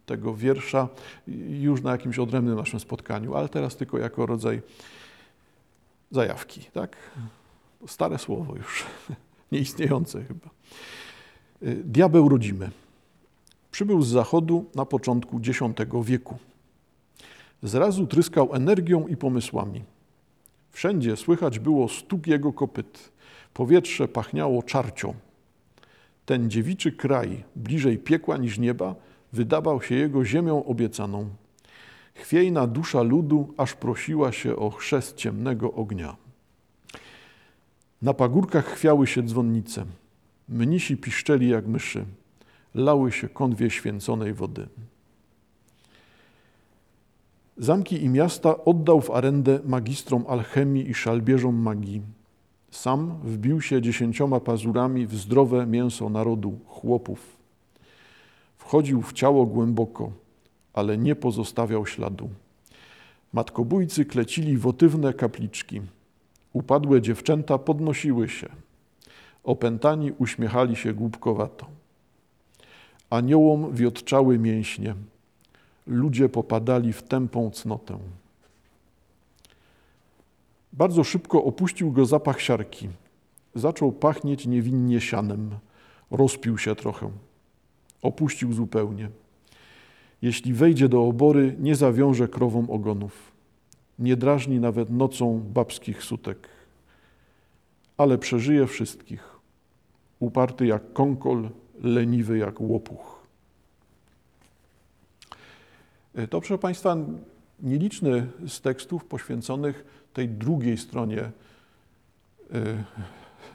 tego 0.06 0.34
wiersza 0.34 0.88
już 1.48 1.82
na 1.82 1.90
jakimś 1.90 2.18
odrębnym 2.18 2.56
naszym 2.56 2.80
spotkaniu, 2.80 3.34
ale 3.34 3.48
teraz 3.48 3.76
tylko 3.76 3.98
jako 3.98 4.26
rodzaj 4.26 4.62
zajawki, 6.10 6.60
tak? 6.72 6.96
Stare 7.86 8.18
słowo 8.18 8.56
już, 8.56 8.84
nieistniejące 9.52 10.24
chyba. 10.24 10.50
E, 11.62 11.74
Diabeł 11.74 12.28
rodzimy. 12.28 12.70
Przybył 13.70 14.02
z 14.02 14.08
zachodu 14.08 14.64
na 14.74 14.84
początku 14.84 15.36
X 15.36 15.60
wieku 16.04 16.38
Zrazu 17.66 18.06
tryskał 18.06 18.54
energią 18.54 19.06
i 19.06 19.16
pomysłami. 19.16 19.84
Wszędzie 20.70 21.16
słychać 21.16 21.58
było 21.58 21.88
stuk 21.88 22.26
jego 22.26 22.52
kopyt. 22.52 23.12
Powietrze 23.54 24.08
pachniało 24.08 24.62
czarcią. 24.62 25.14
Ten 26.26 26.50
dziewiczy 26.50 26.92
kraj, 26.92 27.44
bliżej 27.56 27.98
piekła 27.98 28.36
niż 28.36 28.58
nieba, 28.58 28.94
wydawał 29.32 29.82
się 29.82 29.94
jego 29.94 30.24
ziemią 30.24 30.64
obiecaną. 30.64 31.28
Chwiejna 32.14 32.66
dusza 32.66 33.02
ludu 33.02 33.54
aż 33.56 33.74
prosiła 33.74 34.32
się 34.32 34.56
o 34.56 34.70
chrzest 34.70 35.16
ciemnego 35.16 35.72
ognia. 35.72 36.16
Na 38.02 38.14
pagórkach 38.14 38.66
chwiały 38.66 39.06
się 39.06 39.22
dzwonnice. 39.22 39.84
Mnisi 40.48 40.96
piszczeli 40.96 41.48
jak 41.48 41.66
myszy. 41.66 42.04
Lały 42.74 43.12
się 43.12 43.28
konwie 43.28 43.70
święconej 43.70 44.34
wody. 44.34 44.68
Zamki 47.58 48.04
i 48.04 48.08
miasta 48.08 48.64
oddał 48.64 49.00
w 49.00 49.10
arendę 49.10 49.60
magistrom 49.64 50.24
alchemii 50.28 50.90
i 50.90 50.94
szalbierzom 50.94 51.54
magii. 51.54 52.02
Sam 52.70 53.18
wbił 53.24 53.60
się 53.60 53.82
dziesięcioma 53.82 54.40
pazurami 54.40 55.06
w 55.06 55.14
zdrowe 55.14 55.66
mięso 55.66 56.08
narodu, 56.08 56.58
chłopów. 56.66 57.36
Wchodził 58.56 59.02
w 59.02 59.12
ciało 59.12 59.46
głęboko, 59.46 60.12
ale 60.72 60.98
nie 60.98 61.16
pozostawiał 61.16 61.86
śladu. 61.86 62.28
Matkobójcy 63.32 64.04
klecili 64.04 64.58
wotywne 64.58 65.12
kapliczki. 65.12 65.80
Upadłe 66.52 67.02
dziewczęta 67.02 67.58
podnosiły 67.58 68.28
się. 68.28 68.48
Opętani 69.44 70.12
uśmiechali 70.18 70.76
się 70.76 70.94
głupkowato. 70.94 71.66
Aniołom 73.10 73.74
wiotczały 73.74 74.38
mięśnie. 74.38 74.94
Ludzie 75.86 76.28
popadali 76.28 76.92
w 76.92 77.02
tępą 77.02 77.50
cnotę. 77.50 77.98
Bardzo 80.72 81.04
szybko 81.04 81.44
opuścił 81.44 81.92
go 81.92 82.06
zapach 82.06 82.40
siarki. 82.40 82.88
Zaczął 83.54 83.92
pachnieć 83.92 84.46
niewinnie 84.46 85.00
sianem. 85.00 85.50
Rozpił 86.10 86.58
się 86.58 86.74
trochę. 86.74 87.10
Opuścił 88.02 88.52
zupełnie. 88.52 89.10
Jeśli 90.22 90.54
wejdzie 90.54 90.88
do 90.88 91.06
obory, 91.08 91.56
nie 91.58 91.74
zawiąże 91.74 92.28
krowom 92.28 92.70
ogonów. 92.70 93.32
Nie 93.98 94.16
drażni 94.16 94.60
nawet 94.60 94.90
nocą 94.90 95.40
babskich 95.54 96.02
sutek. 96.02 96.48
Ale 97.96 98.18
przeżyje 98.18 98.66
wszystkich. 98.66 99.36
Uparty 100.20 100.66
jak 100.66 100.92
konkol, 100.92 101.50
leniwy 101.82 102.38
jak 102.38 102.60
łopuch. 102.60 103.15
To, 106.16 106.40
proszę 106.40 106.58
Państwa, 106.58 106.96
nieliczny 107.62 108.26
z 108.48 108.60
tekstów 108.60 109.04
poświęconych 109.04 109.84
tej 110.12 110.28
drugiej 110.28 110.78
stronie 110.78 111.20
e, 111.20 111.30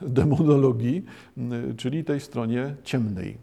demonologii, 0.00 1.04
czyli 1.76 2.04
tej 2.04 2.20
stronie 2.20 2.74
ciemnej. 2.84 3.38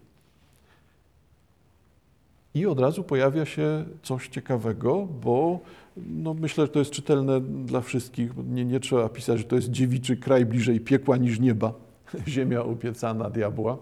I 2.53 2.65
od 2.65 2.79
razu 2.79 3.03
pojawia 3.03 3.45
się 3.45 3.85
coś 4.03 4.27
ciekawego, 4.27 5.07
bo 5.23 5.59
no 5.97 6.33
myślę, 6.33 6.65
że 6.65 6.71
to 6.71 6.79
jest 6.79 6.91
czytelne 6.91 7.41
dla 7.41 7.81
wszystkich. 7.81 8.31
Nie, 8.49 8.65
nie 8.65 8.79
trzeba 8.79 9.09
pisać, 9.09 9.37
że 9.37 9.43
to 9.43 9.55
jest 9.55 9.71
dziewiczy 9.71 10.17
kraj 10.17 10.45
bliżej 10.45 10.79
piekła 10.79 11.17
niż 11.17 11.39
nieba, 11.39 11.73
ziemia 12.27 12.63
opiecana 12.63 13.29
diabła. 13.29 13.77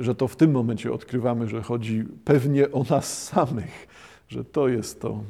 Że 0.00 0.14
to 0.14 0.28
w 0.28 0.36
tym 0.36 0.50
momencie 0.50 0.92
odkrywamy, 0.92 1.48
że 1.48 1.62
chodzi 1.62 2.04
pewnie 2.24 2.72
o 2.72 2.84
nas 2.90 3.22
samych, 3.22 3.88
że 4.28 4.44
to 4.44 4.68
jest 4.68 5.00
to 5.00 5.22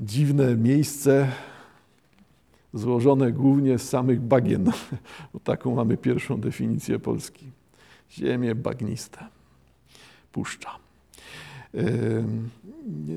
dziwne 0.00 0.56
miejsce 0.56 1.28
złożone 2.74 3.32
głównie 3.32 3.78
z 3.78 3.88
samych 3.88 4.20
bagien. 4.20 4.64
Bo 5.32 5.40
taką 5.40 5.74
mamy 5.74 5.96
pierwszą 5.96 6.40
definicję 6.40 6.98
Polski. 6.98 7.46
Ziemie 8.10 8.54
bagniste, 8.54 9.18
puszcza. 10.32 10.70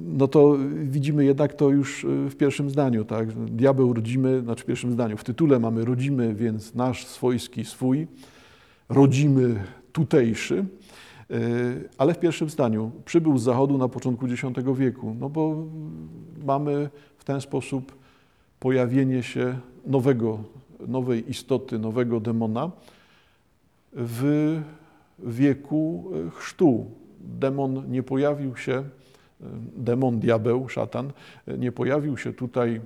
No 0.03 0.27
to 0.27 0.57
widzimy 0.83 1.25
jednak 1.25 1.53
to 1.53 1.69
już 1.69 2.03
y, 2.03 2.29
w 2.29 2.35
pierwszym 2.35 2.69
zdaniu, 2.69 3.05
tak? 3.05 3.31
Diabeł 3.31 3.93
rodzimy, 3.93 4.41
znaczy 4.41 4.63
w 4.63 4.65
pierwszym 4.65 4.91
zdaniu, 4.91 5.17
w 5.17 5.23
tytule 5.23 5.59
mamy 5.59 5.85
rodzimy, 5.85 6.35
więc 6.35 6.75
nasz, 6.75 7.07
swojski, 7.07 7.65
swój, 7.65 8.07
rodzimy, 8.89 9.63
tutejszy, 9.95 10.65
y, 11.31 11.89
ale 11.97 12.13
w 12.13 12.19
pierwszym 12.19 12.49
zdaniu 12.49 12.91
przybył 13.05 13.37
z 13.37 13.43
zachodu 13.43 13.77
na 13.77 13.87
początku 13.87 14.25
X 14.25 14.43
wieku, 14.77 15.15
no 15.19 15.29
bo 15.29 15.65
mamy 16.45 16.89
w 17.17 17.23
ten 17.23 17.41
sposób 17.41 17.95
pojawienie 18.59 19.23
się 19.23 19.57
nowego, 19.85 20.39
nowej 20.87 21.29
istoty, 21.29 21.79
nowego 21.79 22.19
demona 22.19 22.71
w 23.93 24.61
wieku 25.19 26.11
y, 26.27 26.31
chrztu. 26.31 26.85
Demon 27.19 27.91
nie 27.91 28.03
pojawił 28.03 28.57
się, 28.57 28.83
demon, 29.75 30.19
diabeł, 30.19 30.69
szatan, 30.69 31.11
nie 31.57 31.71
pojawił 31.71 32.17
się 32.17 32.33
tutaj 32.33 32.81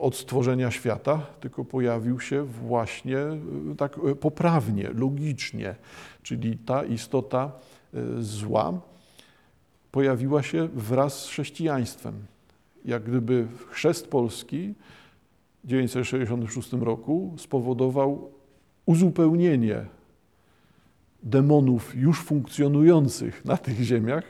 od 0.00 0.16
stworzenia 0.16 0.70
świata, 0.70 1.26
tylko 1.40 1.64
pojawił 1.64 2.20
się 2.20 2.42
właśnie 2.42 3.18
e, 3.18 3.38
tak 3.76 3.98
e, 3.98 4.14
poprawnie, 4.14 4.90
logicznie, 4.94 5.74
czyli 6.22 6.58
ta 6.58 6.84
istota 6.84 7.52
e, 7.94 8.00
zła 8.22 8.80
pojawiła 9.92 10.42
się 10.42 10.68
wraz 10.74 11.24
z 11.24 11.28
chrześcijaństwem. 11.28 12.14
Jak 12.84 13.02
gdyby 13.02 13.46
chrzest 13.70 14.08
polski 14.08 14.74
w 15.64 15.68
1966 15.68 16.72
roku 16.72 17.34
spowodował 17.38 18.30
uzupełnienie 18.86 19.86
demonów 21.22 21.94
już 21.94 22.20
funkcjonujących 22.20 23.44
na 23.44 23.56
tych 23.56 23.82
ziemiach 23.82 24.24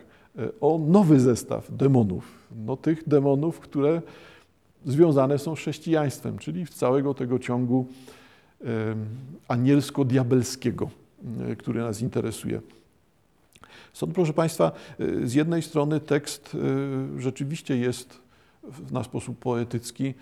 o 0.61 0.79
nowy 0.79 1.21
zestaw 1.21 1.77
demonów. 1.77 2.49
No, 2.67 2.77
tych 2.77 3.09
demonów, 3.09 3.61
które 3.61 4.03
związane 4.87 5.39
są 5.39 5.57
z 5.57 5.59
chrześcijaństwem, 5.59 6.39
czyli 6.39 6.67
w 6.67 6.75
całego 6.75 7.15
tego 7.15 7.39
ciągu 7.39 7.87
anielsko-diabelskiego, 9.49 10.91
e, 11.41 11.57
który 11.57 11.81
nas 11.81 12.01
interesuje. 12.01 12.61
Stąd, 13.93 14.15
proszę 14.15 14.33
Państwa, 14.33 14.73
e, 14.99 15.27
z 15.27 15.35
jednej 15.35 15.63
strony 15.63 16.01
tekst 16.01 16.57
e, 17.17 17.21
rzeczywiście 17.21 17.77
jest 17.77 18.19
na 18.91 19.05
sposób 19.05 19.39
poetycki 19.39 20.15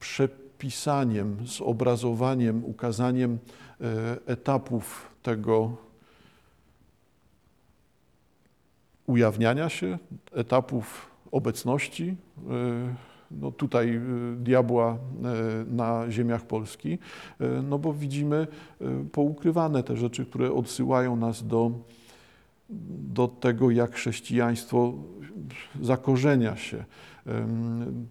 przepisaniem, 0.00 1.36
zobrazowaniem, 1.46 2.64
ukazaniem 2.64 3.38
etapów 4.26 5.10
tego 5.22 5.76
ujawniania 9.06 9.68
się, 9.68 9.98
etapów 10.32 11.10
obecności 11.32 12.16
no 13.30 13.52
tutaj 13.52 13.96
y, 13.96 14.36
diabła 14.36 14.94
y, 14.94 15.74
na 15.74 16.10
ziemiach 16.10 16.46
Polski, 16.46 16.92
y, 16.92 16.98
no 17.62 17.78
bo 17.78 17.92
widzimy 17.92 18.46
poukrywane 19.12 19.82
te 19.82 19.96
rzeczy, 19.96 20.26
które 20.26 20.52
odsyłają 20.52 21.16
nas 21.16 21.46
do, 21.46 21.70
do 23.08 23.28
tego, 23.28 23.70
jak 23.70 23.94
chrześcijaństwo 23.94 24.92
zakorzenia 25.82 26.56
się. 26.56 26.84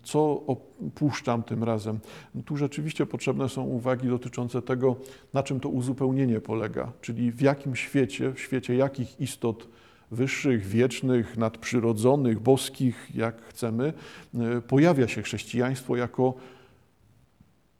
Co 0.04 0.42
opuszczam 0.48 1.44
tym 1.44 1.64
razem? 1.64 2.00
Tu 2.46 2.58
rzeczywiście 2.58 3.06
potrzebne 3.06 3.50
są 3.50 3.64
uwagi 3.64 4.08
dotyczące 4.08 4.62
tego, 4.62 4.96
na 5.34 5.44
czym 5.44 5.60
to 5.60 5.70
uzupełnienie 5.70 6.42
polega, 6.42 6.92
czyli 7.02 7.32
w 7.32 7.42
jakim 7.42 7.76
świecie, 7.76 8.34
w 8.34 8.40
świecie 8.40 8.76
jakich 8.76 9.22
istot 9.22 9.68
wyższych, 10.12 10.66
wiecznych, 10.66 11.38
nadprzyrodzonych, 11.38 12.40
boskich, 12.40 13.10
jak 13.16 13.42
chcemy, 13.42 13.94
e, 14.36 14.62
pojawia 14.62 15.08
się 15.08 15.22
chrześcijaństwo 15.22 15.96
jako 15.96 16.34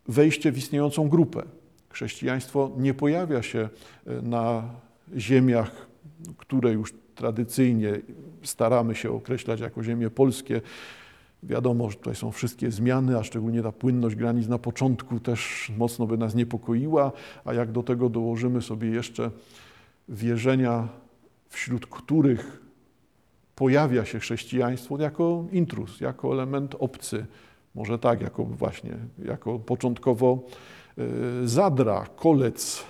wejście 0.08 0.52
w 0.52 0.58
istniejącą 0.58 1.10
grupę. 1.10 1.44
Chrześcijaństwo 1.90 2.72
nie 2.78 2.94
pojawia 2.94 3.44
się 3.44 3.70
e, 4.08 4.22
na 4.22 4.64
ziemiach, 5.18 5.88
które 6.38 6.72
już 6.72 6.94
tradycyjnie 7.16 8.00
staramy 8.44 8.96
się 8.96 9.12
określać 9.12 9.60
jako 9.60 9.84
ziemie 9.84 10.10
polskie. 10.10 10.62
Wiadomo, 11.44 11.90
że 11.90 11.98
tutaj 11.98 12.16
są 12.16 12.32
wszystkie 12.32 12.72
zmiany, 12.72 13.18
a 13.20 13.24
szczególnie 13.24 13.64
ta 13.64 13.72
płynność 13.72 14.16
granic 14.16 14.48
na 14.48 14.58
początku 14.58 15.20
też 15.20 15.72
mocno 15.78 16.08
by 16.08 16.18
nas 16.18 16.36
niepokoiła, 16.36 17.12
a 17.46 17.54
jak 17.54 17.72
do 17.72 17.84
tego 17.84 18.10
dołożymy 18.10 18.62
sobie 18.62 18.90
jeszcze 18.90 19.32
wierzenia 20.10 20.88
wśród 21.56 21.86
których 21.86 22.62
pojawia 23.56 24.06
się 24.06 24.20
chrześcijaństwo 24.20 24.98
jako 25.02 25.46
intrus, 25.52 26.02
jako 26.02 26.34
element 26.34 26.76
obcy, 26.80 27.26
może 27.76 28.00
tak, 28.00 28.22
jako 28.22 28.44
właśnie, 28.44 28.98
jako 29.26 29.60
początkowo 29.60 30.40
e, 30.98 31.48
zadra, 31.48 32.06
kolec, 32.16 32.86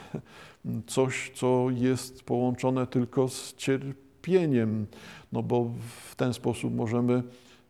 coś, 0.87 1.31
co 1.35 1.67
jest 1.69 2.23
połączone 2.23 2.87
tylko 2.87 3.29
z 3.29 3.55
cierpieniem, 3.55 4.85
no 5.31 5.43
bo 5.43 5.71
w 6.09 6.15
ten 6.15 6.33
sposób 6.33 6.75
możemy 6.75 7.23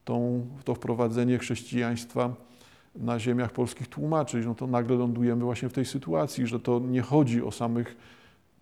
tą, 0.06 0.48
to 0.64 0.76
wprowadzenie 0.76 1.38
chrześcijaństwa 1.38 2.34
na 2.96 3.20
ziemiach 3.20 3.52
polskich 3.52 3.88
tłumaczyć, 3.88 4.46
no 4.46 4.56
to 4.56 4.68
nagle 4.68 4.96
lądujemy 4.96 5.44
właśnie 5.44 5.70
w 5.70 5.74
tej 5.74 5.86
sytuacji, 5.86 6.48
że 6.48 6.60
to 6.60 6.80
nie 6.80 7.02
chodzi 7.02 7.44
o 7.44 7.52
samych 7.52 7.98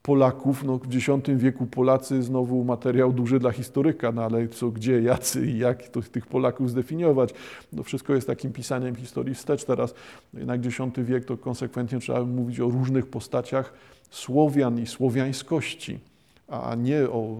Polaków. 0.03 0.63
No, 0.63 0.77
w 0.77 0.95
X 0.95 1.29
wieku 1.37 1.65
Polacy, 1.65 2.23
znowu 2.23 2.63
materiał 2.63 3.13
duży 3.13 3.39
dla 3.39 3.51
historyka, 3.51 4.11
no 4.11 4.23
ale 4.23 4.47
co, 4.47 4.69
gdzie, 4.69 5.01
jacy 5.01 5.47
i 5.47 5.57
jak 5.57 5.89
to, 5.89 6.01
tych 6.01 6.27
Polaków 6.27 6.69
zdefiniować. 6.69 7.33
No, 7.73 7.83
wszystko 7.83 8.15
jest 8.15 8.27
takim 8.27 8.53
pisaniem 8.53 8.95
historii 8.95 9.35
wstecz 9.35 9.63
teraz. 9.65 9.93
Jednak 10.33 10.65
X 10.65 10.77
wiek 10.97 11.25
to 11.25 11.37
konsekwentnie 11.37 11.99
trzeba 11.99 12.25
mówić 12.25 12.59
o 12.59 12.69
różnych 12.69 13.07
postaciach 13.07 13.73
Słowian 14.09 14.79
i 14.79 14.87
słowiańskości, 14.87 15.99
a 16.47 16.75
nie 16.75 17.03
o 17.03 17.35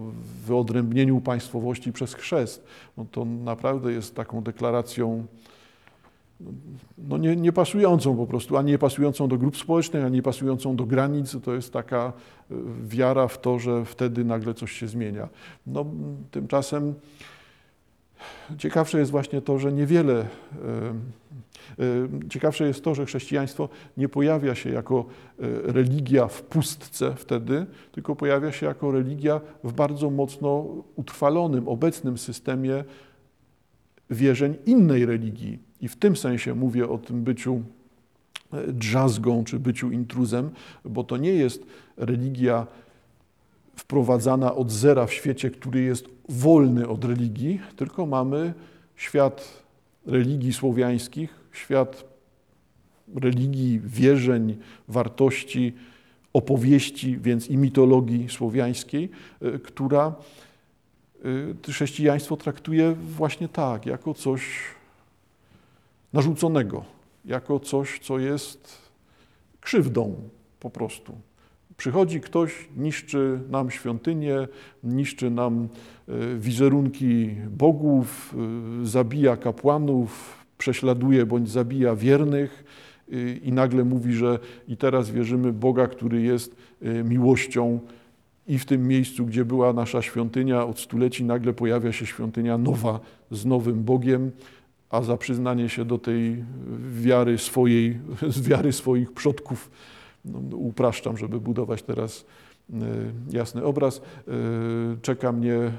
wyodrębnieniu 0.46 1.20
państwowości 1.20 1.92
przez 1.92 2.14
chrzest. 2.14 2.64
No, 2.96 3.06
to 3.12 3.24
naprawdę 3.24 3.92
jest 3.92 4.14
taką 4.14 4.42
deklaracją 4.42 5.26
no 6.98 7.18
nie, 7.18 7.36
nie 7.36 7.52
pasującą 7.52 8.16
po 8.16 8.26
prostu, 8.26 8.56
ani 8.56 8.70
nie 8.70 8.78
pasującą 8.78 9.28
do 9.28 9.38
grup 9.38 9.56
społecznych, 9.56 10.04
ani 10.04 10.16
nie 10.16 10.22
pasującą 10.22 10.76
do 10.76 10.86
granic. 10.86 11.36
To 11.44 11.54
jest 11.54 11.72
taka 11.72 12.12
e, 12.50 12.54
wiara 12.84 13.28
w 13.28 13.40
to, 13.40 13.58
że 13.58 13.84
wtedy 13.84 14.24
nagle 14.24 14.54
coś 14.54 14.72
się 14.72 14.88
zmienia. 14.88 15.28
No, 15.66 15.86
tymczasem 16.30 16.94
ciekawsze 18.58 18.98
jest 18.98 19.10
właśnie 19.10 19.42
to, 19.42 19.58
że 19.58 19.72
niewiele, 19.72 20.14
e, 20.14 20.26
e, 21.78 22.28
ciekawsze 22.28 22.66
jest 22.66 22.84
to, 22.84 22.94
że 22.94 23.06
chrześcijaństwo 23.06 23.68
nie 23.96 24.08
pojawia 24.08 24.54
się 24.54 24.70
jako 24.70 25.04
religia 25.62 26.26
w 26.26 26.42
pustce 26.42 27.14
wtedy, 27.16 27.66
tylko 27.92 28.16
pojawia 28.16 28.52
się 28.52 28.66
jako 28.66 28.92
religia 28.92 29.40
w 29.64 29.72
bardzo 29.72 30.10
mocno 30.10 30.66
utrwalonym, 30.96 31.68
obecnym 31.68 32.18
systemie 32.18 32.84
wierzeń 34.10 34.56
innej 34.66 35.06
religii 35.06 35.58
i 35.84 35.88
w 35.88 35.96
tym 35.96 36.16
sensie 36.16 36.54
mówię 36.54 36.88
o 36.88 36.98
tym 36.98 37.22
byciu 37.22 37.62
e, 38.52 38.72
drzazgą 38.72 39.44
czy 39.44 39.58
byciu 39.58 39.90
intruzem, 39.90 40.50
bo 40.84 41.04
to 41.04 41.16
nie 41.16 41.32
jest 41.32 41.66
religia 41.96 42.66
wprowadzana 43.76 44.54
od 44.54 44.70
zera 44.70 45.06
w 45.06 45.12
świecie, 45.12 45.50
który 45.50 45.82
jest 45.82 46.06
wolny 46.28 46.88
od 46.88 47.04
religii, 47.04 47.60
tylko 47.76 48.06
mamy 48.06 48.54
świat 48.96 49.62
religii 50.06 50.52
słowiańskich, 50.52 51.34
świat 51.52 52.04
religii, 53.14 53.80
wierzeń, 53.84 54.56
wartości, 54.88 55.72
opowieści, 56.32 57.18
więc 57.18 57.50
i 57.50 57.56
mitologii 57.56 58.28
słowiańskiej, 58.28 59.10
e, 59.42 59.58
która 59.58 60.14
e, 61.66 61.72
chrześcijaństwo 61.72 62.36
traktuje 62.36 62.92
właśnie 62.92 63.48
tak, 63.48 63.86
jako 63.86 64.14
coś 64.14 64.73
narzuconego, 66.14 66.84
jako 67.24 67.60
coś, 67.60 67.98
co 67.98 68.18
jest 68.18 68.78
krzywdą 69.60 70.14
po 70.60 70.70
prostu. 70.70 71.14
Przychodzi 71.76 72.20
ktoś, 72.20 72.68
niszczy 72.76 73.40
nam 73.50 73.70
świątynię, 73.70 74.48
niszczy 74.84 75.30
nam 75.30 75.68
e, 76.08 76.36
wizerunki 76.38 77.30
bogów, 77.50 78.34
e, 78.82 78.86
zabija 78.86 79.36
kapłanów, 79.36 80.38
prześladuje 80.58 81.26
bądź 81.26 81.50
zabija 81.50 81.96
wiernych 81.96 82.64
e, 83.12 83.32
i 83.32 83.52
nagle 83.52 83.84
mówi, 83.84 84.12
że 84.12 84.38
i 84.68 84.76
teraz 84.76 85.10
wierzymy 85.10 85.52
Boga, 85.52 85.86
który 85.86 86.22
jest 86.22 86.56
miłością 87.04 87.80
i 88.46 88.58
w 88.58 88.66
tym 88.66 88.88
miejscu, 88.88 89.26
gdzie 89.26 89.44
była 89.44 89.72
nasza 89.72 90.02
świątynia 90.02 90.66
od 90.66 90.80
stuleci, 90.80 91.24
nagle 91.24 91.52
pojawia 91.52 91.92
się 91.92 92.06
świątynia 92.06 92.58
nowa 92.58 93.00
z 93.30 93.44
nowym 93.44 93.84
Bogiem, 93.84 94.30
a 94.94 95.02
za 95.02 95.16
przyznanie 95.16 95.68
się 95.68 95.84
do 95.84 95.98
tej 95.98 96.44
wiary 96.90 97.38
swojej, 97.38 97.98
z 98.28 98.48
wiary 98.48 98.72
swoich 98.72 99.12
przodków, 99.12 99.70
no, 100.24 100.56
upraszczam, 100.56 101.16
żeby 101.16 101.40
budować 101.40 101.82
teraz 101.82 102.24
e, 102.72 102.76
jasny 103.30 103.64
obraz, 103.64 103.98
e, 103.98 104.02
czeka 105.02 105.32
mnie 105.32 105.54
e, 105.54 105.72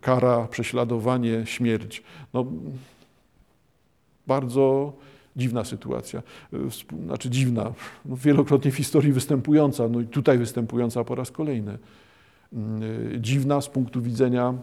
kara, 0.00 0.48
prześladowanie, 0.48 1.46
śmierć. 1.46 2.02
No, 2.34 2.46
bardzo 4.26 4.92
dziwna 5.36 5.64
sytuacja, 5.64 6.22
znaczy 7.04 7.30
dziwna, 7.30 7.72
no 8.04 8.16
wielokrotnie 8.16 8.70
w 8.70 8.76
historii 8.76 9.12
występująca, 9.12 9.88
no 9.88 10.00
i 10.00 10.06
tutaj 10.06 10.38
występująca 10.38 11.04
po 11.04 11.14
raz 11.14 11.30
kolejny. 11.30 11.78
Dziwna 13.18 13.60
z 13.60 13.68
punktu 13.68 14.02
widzenia 14.02 14.54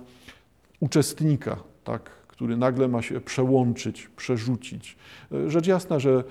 uczestnika, 0.79 1.57
tak, 1.83 2.20
który 2.41 2.57
nagle 2.57 2.87
ma 2.87 3.01
się 3.01 3.21
przełączyć, 3.21 4.09
przerzucić. 4.17 4.97
Rzecz 5.47 5.67
jasna, 5.67 5.99
że 5.99 6.23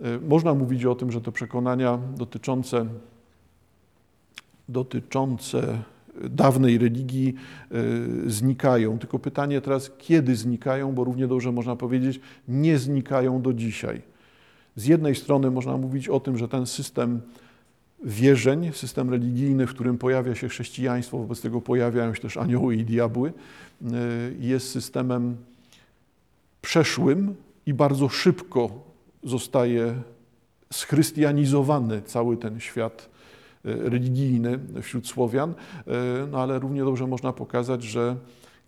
e, 0.00 0.18
można 0.28 0.54
mówić 0.54 0.84
o 0.84 0.94
tym, 0.94 1.12
że 1.12 1.20
te 1.20 1.32
przekonania 1.32 1.98
dotyczące, 2.16 2.86
dotyczące 4.68 5.82
dawnej 6.30 6.78
religii 6.78 7.34
e, 7.70 7.74
znikają. 8.30 8.98
Tylko 8.98 9.18
pytanie 9.18 9.60
teraz, 9.60 9.90
kiedy 9.98 10.36
znikają, 10.36 10.92
bo 10.92 11.04
równie 11.04 11.26
dobrze 11.26 11.52
można 11.52 11.76
powiedzieć, 11.76 12.20
nie 12.48 12.78
znikają 12.78 13.42
do 13.42 13.52
dzisiaj. 13.52 14.02
Z 14.76 14.86
jednej 14.86 15.14
strony 15.14 15.50
można 15.50 15.76
mówić 15.76 16.08
o 16.08 16.20
tym, 16.20 16.38
że 16.38 16.48
ten 16.48 16.66
system 16.66 17.20
wierzeń, 18.02 18.72
system 18.72 19.10
religijny, 19.10 19.66
w 19.66 19.70
którym 19.70 19.98
pojawia 19.98 20.34
się 20.34 20.48
chrześcijaństwo, 20.48 21.18
wobec 21.18 21.40
tego 21.40 21.60
pojawiają 21.60 22.14
się 22.14 22.20
też 22.20 22.36
anioły 22.36 22.76
i 22.76 22.84
diabły, 22.84 23.32
y, 23.82 23.86
jest 24.40 24.70
systemem 24.70 25.36
przeszłym 26.62 27.34
i 27.66 27.74
bardzo 27.74 28.08
szybko 28.08 28.70
zostaje 29.22 29.94
schrystianizowany 30.72 32.02
cały 32.02 32.36
ten 32.36 32.60
świat 32.60 33.08
y, 33.66 33.90
religijny 33.90 34.58
wśród 34.82 35.08
Słowian, 35.08 35.50
y, 35.50 35.54
no 36.30 36.42
ale 36.42 36.58
równie 36.58 36.84
dobrze 36.84 37.06
można 37.06 37.32
pokazać, 37.32 37.82
że 37.82 38.16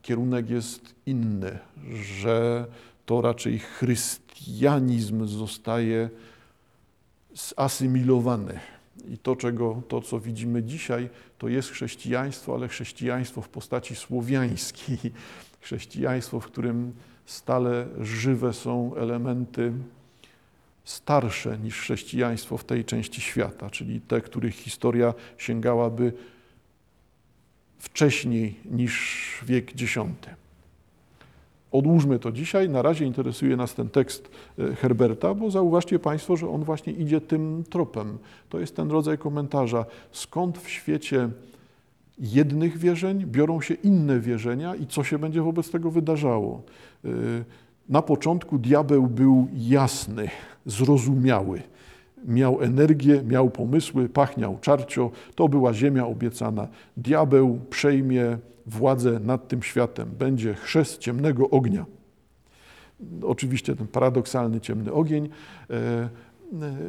kierunek 0.02 0.50
jest 0.50 0.94
inny, 1.06 1.58
że 1.92 2.66
to 3.06 3.20
raczej 3.20 3.58
chrystianizm 3.58 5.26
zostaje 5.26 6.10
zasymilowany 7.34 8.60
i 9.08 9.18
to, 9.18 9.36
czego, 9.36 9.82
to, 9.88 10.00
co 10.00 10.20
widzimy 10.20 10.62
dzisiaj, 10.62 11.08
to 11.38 11.48
jest 11.48 11.70
chrześcijaństwo, 11.70 12.54
ale 12.54 12.68
chrześcijaństwo 12.68 13.42
w 13.42 13.48
postaci 13.48 13.94
słowiańskiej. 13.94 14.98
Chrześcijaństwo, 15.60 16.40
w 16.40 16.46
którym 16.46 16.92
stale 17.26 17.86
żywe 18.00 18.52
są 18.52 18.94
elementy 18.94 19.72
starsze 20.84 21.58
niż 21.58 21.80
chrześcijaństwo 21.80 22.58
w 22.58 22.64
tej 22.64 22.84
części 22.84 23.20
świata, 23.20 23.70
czyli 23.70 24.00
te, 24.00 24.20
których 24.20 24.54
historia 24.54 25.14
sięgałaby 25.38 26.12
wcześniej 27.78 28.60
niż 28.64 29.28
wiek 29.46 29.70
X. 29.70 29.98
Odłóżmy 31.72 32.18
to 32.18 32.32
dzisiaj. 32.32 32.68
Na 32.68 32.82
razie 32.82 33.04
interesuje 33.04 33.56
nas 33.56 33.74
ten 33.74 33.88
tekst 33.88 34.30
e, 34.58 34.74
Herberta, 34.74 35.34
bo 35.34 35.50
zauważcie 35.50 35.98
Państwo, 35.98 36.36
że 36.36 36.48
on 36.48 36.64
właśnie 36.64 36.92
idzie 36.92 37.20
tym 37.20 37.64
tropem. 37.70 38.18
To 38.48 38.60
jest 38.60 38.76
ten 38.76 38.90
rodzaj 38.90 39.18
komentarza. 39.18 39.84
Skąd 40.12 40.58
w 40.58 40.68
świecie 40.68 41.28
jednych 42.18 42.78
wierzeń 42.78 43.24
biorą 43.26 43.60
się 43.60 43.74
inne 43.74 44.20
wierzenia 44.20 44.74
i 44.74 44.86
co 44.86 45.04
się 45.04 45.18
będzie 45.18 45.42
wobec 45.42 45.70
tego 45.70 45.90
wydarzało? 45.90 46.62
E, 47.04 47.08
na 47.88 48.02
początku 48.02 48.58
diabeł 48.58 49.06
był 49.06 49.48
jasny, 49.54 50.28
zrozumiały. 50.66 51.62
Miał 52.24 52.62
energię, 52.62 53.22
miał 53.22 53.50
pomysły, 53.50 54.08
pachniał 54.08 54.58
czarcio. 54.60 55.10
To 55.34 55.48
była 55.48 55.74
ziemia 55.74 56.06
obiecana. 56.06 56.68
Diabeł 56.96 57.60
przejmie 57.70 58.38
władzę 58.66 59.20
nad 59.20 59.48
tym 59.48 59.62
światem. 59.62 60.10
Będzie 60.18 60.54
chrzest 60.54 60.98
ciemnego 60.98 61.50
ognia. 61.50 61.86
Oczywiście 63.22 63.76
ten 63.76 63.86
paradoksalny 63.86 64.60
ciemny 64.60 64.92
ogień, 64.92 65.28
e, 65.70 66.08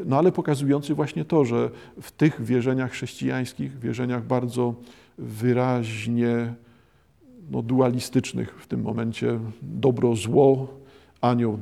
no 0.06 0.18
ale 0.18 0.32
pokazujący 0.32 0.96
właśnie 0.96 1.26
to, 1.26 1.46
że 1.46 1.70
w 2.02 2.12
tych 2.12 2.42
wierzeniach 2.42 2.92
chrześcijańskich, 2.92 3.80
wierzeniach 3.80 4.26
bardzo 4.26 4.76
wyraźnie 5.18 6.54
no, 7.52 7.62
dualistycznych 7.62 8.62
w 8.62 8.68
tym 8.68 8.82
momencie, 8.82 9.40
dobro, 9.62 10.16
zło, 10.16 10.68
anioł, 11.22 11.58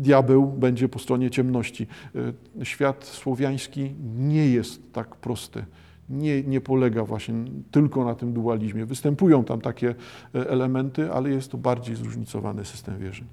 diabeł, 0.00 0.46
będzie 0.46 0.88
po 0.88 0.98
stronie 0.98 1.30
ciemności. 1.30 1.86
E, 2.60 2.64
świat 2.64 3.04
słowiański 3.04 3.94
nie 4.16 4.48
jest 4.48 4.92
tak 4.92 5.16
prosty 5.16 5.64
nie, 6.10 6.42
nie 6.42 6.60
polega 6.60 7.04
właśnie 7.04 7.34
tylko 7.70 8.04
na 8.04 8.14
tym 8.14 8.32
dualizmie. 8.32 8.86
Występują 8.86 9.44
tam 9.44 9.60
takie 9.60 9.94
e, 10.34 10.50
elementy, 10.50 11.12
ale 11.12 11.30
jest 11.30 11.50
to 11.50 11.58
bardziej 11.58 11.96
zróżnicowany 11.96 12.64
system 12.64 12.98
wierzeń. 12.98 13.26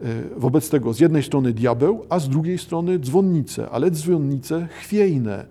E, 0.00 0.06
wobec 0.36 0.70
tego 0.70 0.92
z 0.92 1.00
jednej 1.00 1.22
strony 1.22 1.52
diabeł, 1.52 2.06
a 2.08 2.18
z 2.18 2.28
drugiej 2.28 2.58
strony 2.58 2.98
dzwonnice, 2.98 3.70
ale 3.70 3.90
dzwonnice 3.90 4.68
chwiejne. 4.80 5.46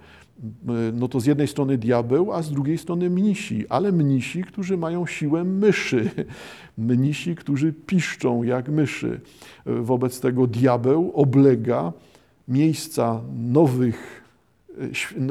no 0.93 1.08
to 1.08 1.19
z 1.19 1.25
jednej 1.25 1.47
strony 1.47 1.77
diabeł, 1.77 2.34
a 2.34 2.41
z 2.41 2.51
drugiej 2.51 2.77
strony 2.77 3.10
mnisi, 3.10 3.65
ale 3.69 3.91
mnisi, 3.91 4.43
którzy 4.43 4.77
mają 4.77 5.06
siłę 5.06 5.43
myszy, 5.43 6.10
mnisi, 6.82 7.36
którzy 7.36 7.74
piszczą 7.74 8.44
jak 8.44 8.70
myszy. 8.70 9.22
Wobec 9.65 10.20
tego 10.20 10.48
diabeł 10.48 11.12
oblega 11.15 11.94
miejsca 12.48 13.22
nowych, 13.38 14.24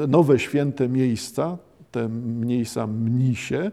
nowe 0.07 0.39
święte 0.39 0.89
miejsca, 0.89 1.57
te 1.91 2.09
miejsca 2.39 2.87
mnisie, 2.87 3.71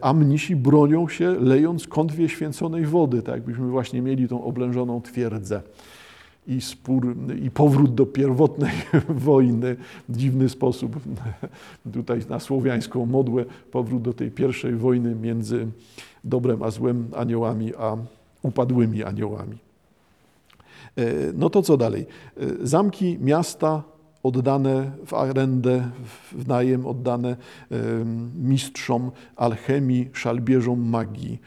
a 0.00 0.12
mnisi 0.12 0.56
bronią 0.56 1.08
się, 1.08 1.36
lejąc 1.40 1.88
kątwie 1.88 2.28
święconej 2.28 2.84
wody, 2.84 3.22
tak 3.22 3.34
jakbyśmy 3.34 3.68
właśnie 3.68 4.02
mieli 4.02 4.28
tą 4.28 4.44
oblężoną 4.44 5.00
twierdzę 5.00 5.62
i 6.48 6.60
spór, 6.60 7.16
i 7.42 7.50
powrót 7.50 7.94
do 7.94 8.06
pierwotnej 8.06 8.72
wojny 9.08 9.76
w 10.08 10.16
dziwny 10.16 10.48
sposób, 10.48 10.96
tutaj 11.92 12.20
na 12.28 12.40
słowiańską 12.40 13.06
modłę, 13.06 13.44
powrót 13.70 14.02
do 14.02 14.12
tej 14.12 14.30
pierwszej 14.30 14.76
wojny 14.76 15.14
między 15.14 15.66
dobrem 16.24 16.62
a 16.62 16.70
złem 16.70 17.08
aniołami, 17.16 17.72
a 17.74 17.96
upadłymi 18.42 19.02
aniołami. 19.04 19.58
E, 20.96 21.32
no 21.34 21.50
to 21.50 21.62
co 21.62 21.76
dalej? 21.76 22.06
E, 22.36 22.66
zamki 22.66 23.18
miasta 23.20 23.82
oddane 24.22 24.90
w 25.06 25.14
arendę, 25.14 25.90
w 26.32 26.48
najem, 26.48 26.86
oddane 26.86 27.28
e, 27.30 27.36
mistrzom 28.34 29.10
alchemii, 29.36 30.10
szalbierzom 30.12 30.88
magii. 30.88 31.38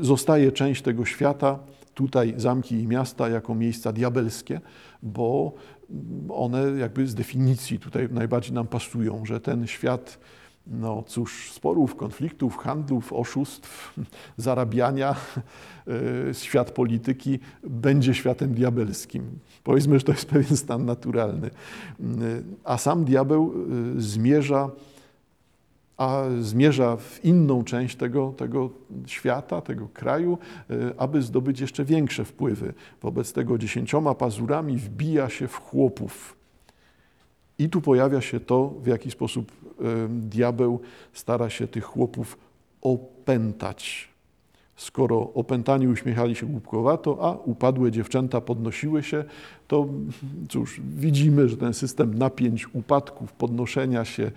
Zostaje 0.00 0.52
część 0.52 0.82
tego 0.82 1.04
świata, 1.04 1.58
tutaj 1.98 2.34
zamki 2.36 2.74
i 2.74 2.86
miasta 2.86 3.28
jako 3.28 3.54
miejsca 3.54 3.92
diabelskie, 3.92 4.60
bo 5.02 5.52
one 6.28 6.62
jakby 6.78 7.06
z 7.06 7.14
definicji 7.14 7.78
tutaj 7.78 8.08
najbardziej 8.10 8.54
nam 8.54 8.66
pasują, 8.66 9.26
że 9.26 9.40
ten 9.40 9.66
świat, 9.66 10.18
no 10.66 11.02
cóż, 11.06 11.52
sporów, 11.52 11.96
konfliktów, 11.96 12.56
handlów, 12.56 13.12
oszustw, 13.12 13.94
zarabiania, 14.36 15.16
e, 16.30 16.34
świat 16.46 16.70
polityki 16.70 17.38
będzie 17.64 18.14
światem 18.14 18.54
diabelskim. 18.54 19.38
Powiedzmy, 19.64 19.98
że 19.98 20.04
to 20.04 20.12
jest 20.12 20.28
pewien 20.34 20.56
stan 20.56 20.84
naturalny. 20.84 21.50
A 22.64 22.78
sam 22.78 23.04
diabeł 23.04 23.52
e, 23.52 24.00
zmierza 24.00 24.70
a 25.98 26.24
zmierza 26.40 26.96
w 26.96 27.24
inną 27.24 27.64
część 27.64 27.96
tego, 27.96 28.34
tego 28.36 28.70
świata, 29.06 29.60
tego 29.60 29.88
kraju, 29.88 30.38
e, 30.70 30.74
aby 30.98 31.22
zdobyć 31.22 31.60
jeszcze 31.60 31.84
większe 31.84 32.24
wpływy. 32.24 32.74
Wobec 33.02 33.32
tego 33.32 33.58
dziesięcioma 33.58 34.14
pazurami 34.14 34.76
wbija 34.76 35.28
się 35.28 35.48
w 35.48 35.56
chłopów. 35.56 36.36
I 37.58 37.68
tu 37.68 37.80
pojawia 37.80 38.20
się 38.20 38.40
to, 38.40 38.74
w 38.82 38.86
jaki 38.86 39.10
sposób 39.10 39.52
e, 39.52 39.82
diabeł 40.08 40.80
stara 41.12 41.50
się 41.50 41.68
tych 41.68 41.84
chłopów 41.84 42.38
opętać. 42.82 44.08
Skoro 44.78 45.30
opętani 45.34 45.88
uśmiechali 45.88 46.34
się 46.34 46.46
głupkowato, 46.46 47.18
a 47.20 47.32
upadłe 47.44 47.90
dziewczęta 47.90 48.40
podnosiły 48.40 49.02
się, 49.02 49.24
to 49.68 49.86
cóż, 50.48 50.80
widzimy, 50.96 51.48
że 51.48 51.56
ten 51.56 51.74
system 51.74 52.14
napięć, 52.14 52.74
upadków, 52.74 53.32
podnoszenia 53.32 54.04
się, 54.04 54.30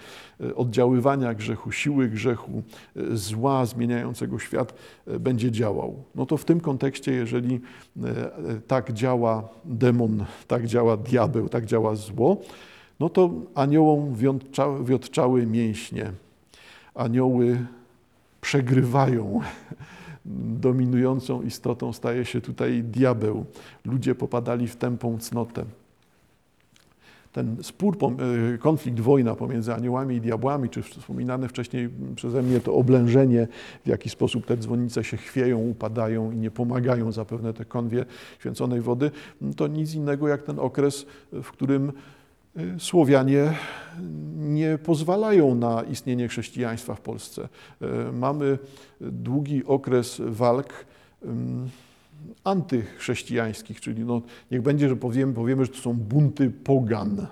e, 0.43 0.55
oddziaływania 0.55 1.33
grzechu, 1.33 1.71
siły 1.71 2.09
grzechu, 2.09 2.63
e, 2.95 3.17
zła 3.17 3.65
zmieniającego 3.65 4.39
świat 4.39 4.73
e, 5.07 5.19
będzie 5.19 5.51
działał. 5.51 6.03
No 6.15 6.25
to 6.25 6.37
w 6.37 6.45
tym 6.45 6.59
kontekście, 6.59 7.11
jeżeli 7.11 7.59
tak 8.67 8.93
działa 8.93 9.49
demon, 9.65 10.25
tak 10.47 10.65
działa 10.67 10.97
diabeł, 10.97 11.49
tak 11.49 11.65
działa 11.65 11.95
zło, 11.95 12.41
no 12.99 13.09
to 13.09 13.29
aniołom 13.55 14.15
wiotczały 14.83 15.45
mięśnie. 15.45 16.11
Anioły 16.95 17.65
przegrywają 18.41 19.41
dominującą 20.25 21.41
istotą 21.41 21.93
staje 21.93 22.25
się 22.25 22.41
tutaj 22.41 22.83
diabeł. 22.83 23.45
Ludzie 23.85 24.15
popadali 24.15 24.67
w 24.67 24.75
tępą 24.75 25.17
cnotę. 25.19 25.65
Ten 27.31 27.57
spór, 27.63 27.97
e, 28.53 28.57
konflikt, 28.57 28.99
wojna 28.99 29.35
pomiędzy 29.35 29.73
aniołami 29.73 30.15
i 30.15 30.21
diabłami, 30.21 30.69
czy 30.69 30.81
wspominane 30.81 31.47
wcześniej 31.47 31.89
przeze 32.15 32.41
mnie 32.41 32.59
to 32.59 32.73
oblężenie, 32.73 33.47
w 33.85 33.87
jaki 33.87 34.09
sposób 34.09 34.45
te 34.45 34.57
dzwonnice 34.57 35.03
się 35.03 35.17
chwieją, 35.17 35.59
upadają 35.59 36.31
i 36.31 36.37
nie 36.37 36.51
pomagają 36.51 37.11
zapewne 37.11 37.53
te 37.53 37.65
konwie 37.65 38.05
święconej 38.39 38.81
wody, 38.81 39.11
to 39.55 39.67
nic 39.67 39.93
innego 39.93 40.27
jak 40.27 40.43
ten 40.43 40.59
okres, 40.59 41.05
w 41.31 41.51
którym 41.51 41.91
Słowianie 42.79 43.53
nie 44.35 44.77
pozwalają 44.77 45.55
na 45.55 45.83
istnienie 45.83 46.27
chrześcijaństwa 46.27 46.95
w 46.95 47.01
Polsce. 47.01 47.49
Y, 47.81 48.11
mamy 48.13 48.57
długi 49.01 49.65
okres 49.65 50.21
walk 50.25 50.85
antychrześcijańskich, 52.43 53.81
czyli 53.81 54.05
no, 54.05 54.21
niech 54.51 54.61
będzie, 54.61 54.89
że 54.89 54.95
powiemy, 54.95 55.33
powiemy, 55.33 55.65
że 55.65 55.71
to 55.71 55.77
są 55.77 55.93
bunty 55.93 56.49
pogan. 56.49 57.19
Y, 57.19 57.27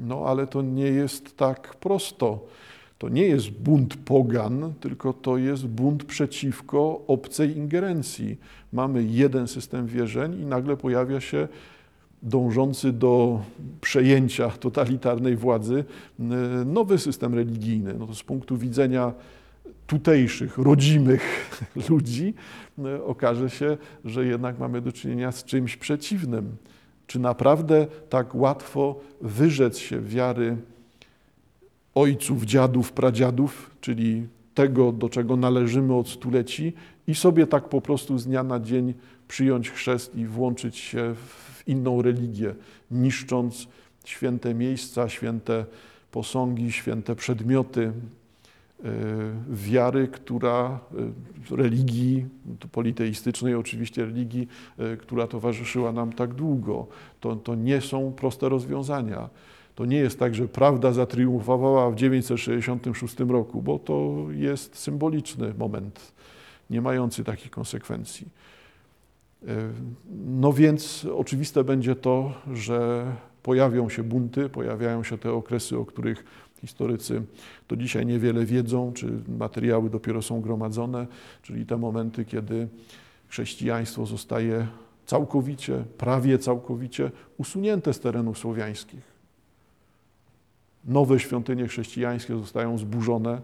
no 0.00 0.24
ale 0.26 0.46
to 0.46 0.62
nie 0.62 0.86
jest 0.86 1.36
tak 1.36 1.74
prosto. 1.74 2.46
To 2.98 3.08
nie 3.08 3.22
jest 3.22 3.50
bunt 3.50 3.96
pogan, 3.96 4.72
tylko 4.80 5.12
to 5.12 5.36
jest 5.36 5.66
bunt 5.66 6.04
przeciwko 6.04 7.02
obcej 7.06 7.56
ingerencji. 7.56 8.36
Mamy 8.72 9.02
jeden 9.02 9.48
system 9.48 9.86
wierzeń 9.86 10.40
i 10.40 10.46
nagle 10.46 10.76
pojawia 10.76 11.20
się 11.20 11.48
dążący 12.22 12.92
do 12.92 13.40
przejęcia 13.80 14.50
totalitarnej 14.50 15.36
władzy 15.36 15.84
e, 16.20 16.24
nowy 16.64 16.98
system 16.98 17.34
religijny. 17.34 17.94
No 17.98 18.06
to 18.06 18.14
z 18.14 18.22
punktu 18.22 18.56
widzenia 18.56 19.12
tutejszych, 19.86 20.58
rodzimych 20.58 21.22
ludzi 21.90 22.34
e, 22.78 23.04
okaże 23.04 23.50
się, 23.50 23.76
że 24.04 24.24
jednak 24.24 24.58
mamy 24.58 24.80
do 24.80 24.92
czynienia 24.92 25.32
z 25.32 25.44
czymś 25.44 25.76
przeciwnym. 25.76 26.56
Czy 27.06 27.18
naprawdę 27.18 27.86
tak 28.08 28.34
łatwo 28.34 29.00
wyrzec 29.20 29.78
się 29.78 30.00
wiary 30.00 30.56
ojców, 31.94 32.44
dziadów, 32.44 32.92
pradziadów, 32.92 33.70
czyli 33.80 34.26
tego, 34.54 34.92
do 34.92 35.08
czego 35.08 35.36
należymy 35.36 35.94
od 35.94 36.08
stuleci, 36.08 36.72
i 37.06 37.14
sobie 37.14 37.46
tak 37.46 37.68
po 37.68 37.80
prostu 37.80 38.18
z 38.18 38.26
dnia 38.26 38.42
na 38.42 38.60
dzień 38.60 38.94
przyjąć 39.28 39.70
chrzest 39.70 40.16
i 40.16 40.26
włączyć 40.26 40.76
się 40.76 41.14
w 41.14 41.47
inną 41.68 42.02
religię, 42.02 42.54
niszcząc 42.90 43.68
święte 44.04 44.54
miejsca, 44.54 45.08
święte 45.08 45.64
posągi, 46.10 46.72
święte 46.72 47.16
przedmioty 47.16 47.92
e, 48.84 48.92
wiary, 49.50 50.08
która, 50.08 50.80
e, 51.50 51.56
religii, 51.56 52.26
politeistycznej 52.72 53.54
oczywiście 53.54 54.04
religii, 54.04 54.48
e, 54.78 54.96
która 54.96 55.26
towarzyszyła 55.26 55.92
nam 55.92 56.12
tak 56.12 56.34
długo. 56.34 56.86
To, 57.20 57.36
to 57.36 57.54
nie 57.54 57.80
są 57.80 58.12
proste 58.12 58.48
rozwiązania. 58.48 59.28
To 59.74 59.84
nie 59.84 59.96
jest 59.96 60.18
tak, 60.18 60.34
że 60.34 60.48
prawda 60.48 60.92
zatriumfowała 60.92 61.90
w 61.90 61.94
966 61.94 63.20
roku, 63.20 63.62
bo 63.62 63.78
to 63.78 64.26
jest 64.30 64.76
symboliczny 64.76 65.54
moment, 65.58 66.12
nie 66.70 66.80
mający 66.80 67.24
takich 67.24 67.50
konsekwencji. 67.50 68.28
No 70.26 70.52
więc 70.52 71.06
oczywiste 71.16 71.64
będzie 71.64 71.96
to, 71.96 72.32
że 72.52 73.06
pojawią 73.42 73.88
się 73.88 74.02
bunty, 74.02 74.48
pojawiają 74.48 75.02
się 75.02 75.18
te 75.18 75.32
okresy, 75.32 75.78
o 75.78 75.84
których 75.84 76.24
historycy 76.60 77.22
do 77.68 77.76
dzisiaj 77.76 78.06
niewiele 78.06 78.44
wiedzą, 78.44 78.92
czy 78.92 79.06
materiały 79.38 79.90
dopiero 79.90 80.22
są 80.22 80.40
gromadzone, 80.40 81.06
czyli 81.42 81.66
te 81.66 81.76
momenty, 81.76 82.24
kiedy 82.24 82.68
chrześcijaństwo 83.28 84.06
zostaje 84.06 84.66
całkowicie, 85.06 85.84
prawie 85.98 86.38
całkowicie 86.38 87.10
usunięte 87.36 87.92
z 87.92 88.00
terenów 88.00 88.38
słowiańskich. 88.38 89.18
Nowe 90.84 91.18
świątynie 91.18 91.68
chrześcijańskie 91.68 92.38
zostają 92.38 92.78
zburzone, 92.78 93.40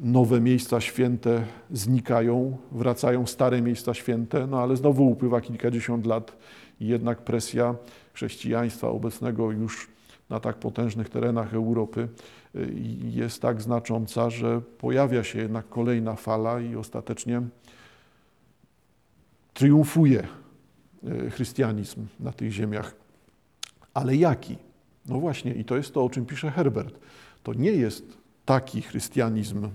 nowe 0.00 0.40
miejsca 0.40 0.80
święte 0.80 1.44
znikają, 1.70 2.56
wracają 2.72 3.26
stare 3.26 3.62
miejsca 3.62 3.94
święte, 3.94 4.46
no 4.46 4.60
ale 4.60 4.76
znowu 4.76 5.10
upływa 5.10 5.40
kilkadziesiąt 5.40 6.06
lat 6.06 6.36
i 6.80 6.86
jednak 6.86 7.22
presja 7.22 7.74
chrześcijaństwa 8.12 8.88
obecnego 8.88 9.52
już 9.52 9.88
na 10.30 10.40
tak 10.40 10.56
potężnych 10.56 11.08
terenach 11.08 11.54
Europy 11.54 12.08
y, 12.54 12.74
jest 13.04 13.42
tak 13.42 13.62
znacząca, 13.62 14.30
że 14.30 14.60
pojawia 14.60 15.24
się 15.24 15.38
jednak 15.38 15.68
kolejna 15.68 16.16
fala 16.16 16.60
i 16.60 16.76
ostatecznie 16.76 17.42
triumfuje 19.54 20.26
y, 21.26 21.30
chrystianizm 21.30 22.06
na 22.20 22.32
tych 22.32 22.52
ziemiach. 22.52 22.94
Ale 23.94 24.16
jaki? 24.16 24.56
No 25.08 25.20
właśnie, 25.20 25.54
i 25.54 25.64
to 25.64 25.76
jest 25.76 25.94
to, 25.94 26.04
o 26.04 26.10
czym 26.10 26.26
pisze 26.26 26.50
Herbert. 26.50 26.98
To 27.42 27.54
nie 27.54 27.70
jest 27.70 28.25
taki 28.46 28.82
chrystianizm, 28.82 29.68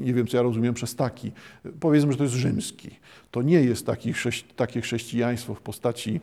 nie 0.00 0.14
wiem 0.14 0.26
co 0.26 0.36
ja 0.36 0.42
rozumiem 0.42 0.74
przez 0.74 0.96
taki, 0.96 1.32
powiedzmy, 1.80 2.12
że 2.12 2.18
to 2.18 2.24
jest 2.24 2.36
rzymski. 2.36 2.90
To 3.30 3.42
nie 3.42 3.60
jest 3.60 3.86
taki, 3.86 4.12
takie 4.56 4.80
chrześcijaństwo 4.80 5.54
w 5.54 5.60
postaci 5.60 6.20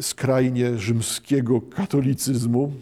skrajnie 0.00 0.78
rzymskiego 0.78 1.60
katolicyzmu. 1.60 2.72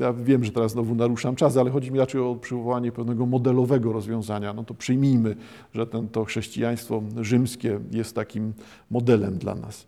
Ja 0.00 0.12
wiem, 0.12 0.44
że 0.44 0.52
teraz 0.52 0.72
znowu 0.72 0.94
naruszam 0.94 1.36
czas, 1.36 1.56
ale 1.56 1.70
chodzi 1.70 1.92
mi 1.92 1.98
raczej 1.98 2.20
o 2.20 2.34
przywołanie 2.34 2.92
pewnego 2.92 3.26
modelowego 3.26 3.92
rozwiązania. 3.92 4.52
No 4.52 4.64
to 4.64 4.74
przyjmijmy, 4.74 5.36
że 5.74 5.86
ten, 5.86 6.08
to 6.08 6.24
chrześcijaństwo 6.24 7.02
rzymskie 7.20 7.80
jest 7.92 8.14
takim 8.14 8.52
modelem 8.90 9.38
dla 9.38 9.54
nas. 9.54 9.86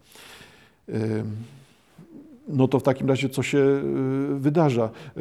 No 2.49 2.69
to 2.69 2.79
w 2.79 2.83
takim 2.83 3.09
razie 3.09 3.29
co 3.29 3.43
się 3.43 3.59
y, 3.59 4.39
wydarza? 4.39 4.91
Y, 5.17 5.21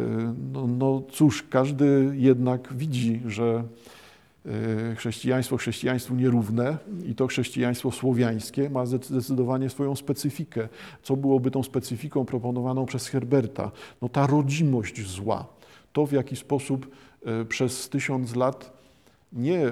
no, 0.54 0.68
no 0.68 1.04
cóż, 1.12 1.44
każdy 1.50 2.14
jednak 2.16 2.74
widzi, 2.74 3.22
że 3.28 3.64
y, 4.46 4.96
chrześcijaństwo 4.96 5.58
chrześcijaństwu 5.58 6.16
nierówne 6.16 6.78
i 7.06 7.16
to 7.16 7.28
chrześcijaństwo 7.28 7.92
słowiańskie 7.92 8.70
ma 8.70 8.86
zdecydowanie 8.86 9.70
swoją 9.70 9.96
specyfikę. 9.96 10.70
Co 11.04 11.16
byłoby 11.16 11.52
tą 11.52 11.64
specyfiką 11.64 12.26
proponowaną 12.26 12.86
przez 12.86 13.08
Herberta? 13.08 13.72
No 14.02 14.10
ta 14.10 14.28
rodzimość 14.28 15.08
zła. 15.08 15.46
To 15.94 16.06
w 16.06 16.12
jaki 16.12 16.36
sposób 16.36 16.88
przez 17.50 17.90
tysiąc 17.90 18.36
lat 18.36 18.77
nie 19.34 19.72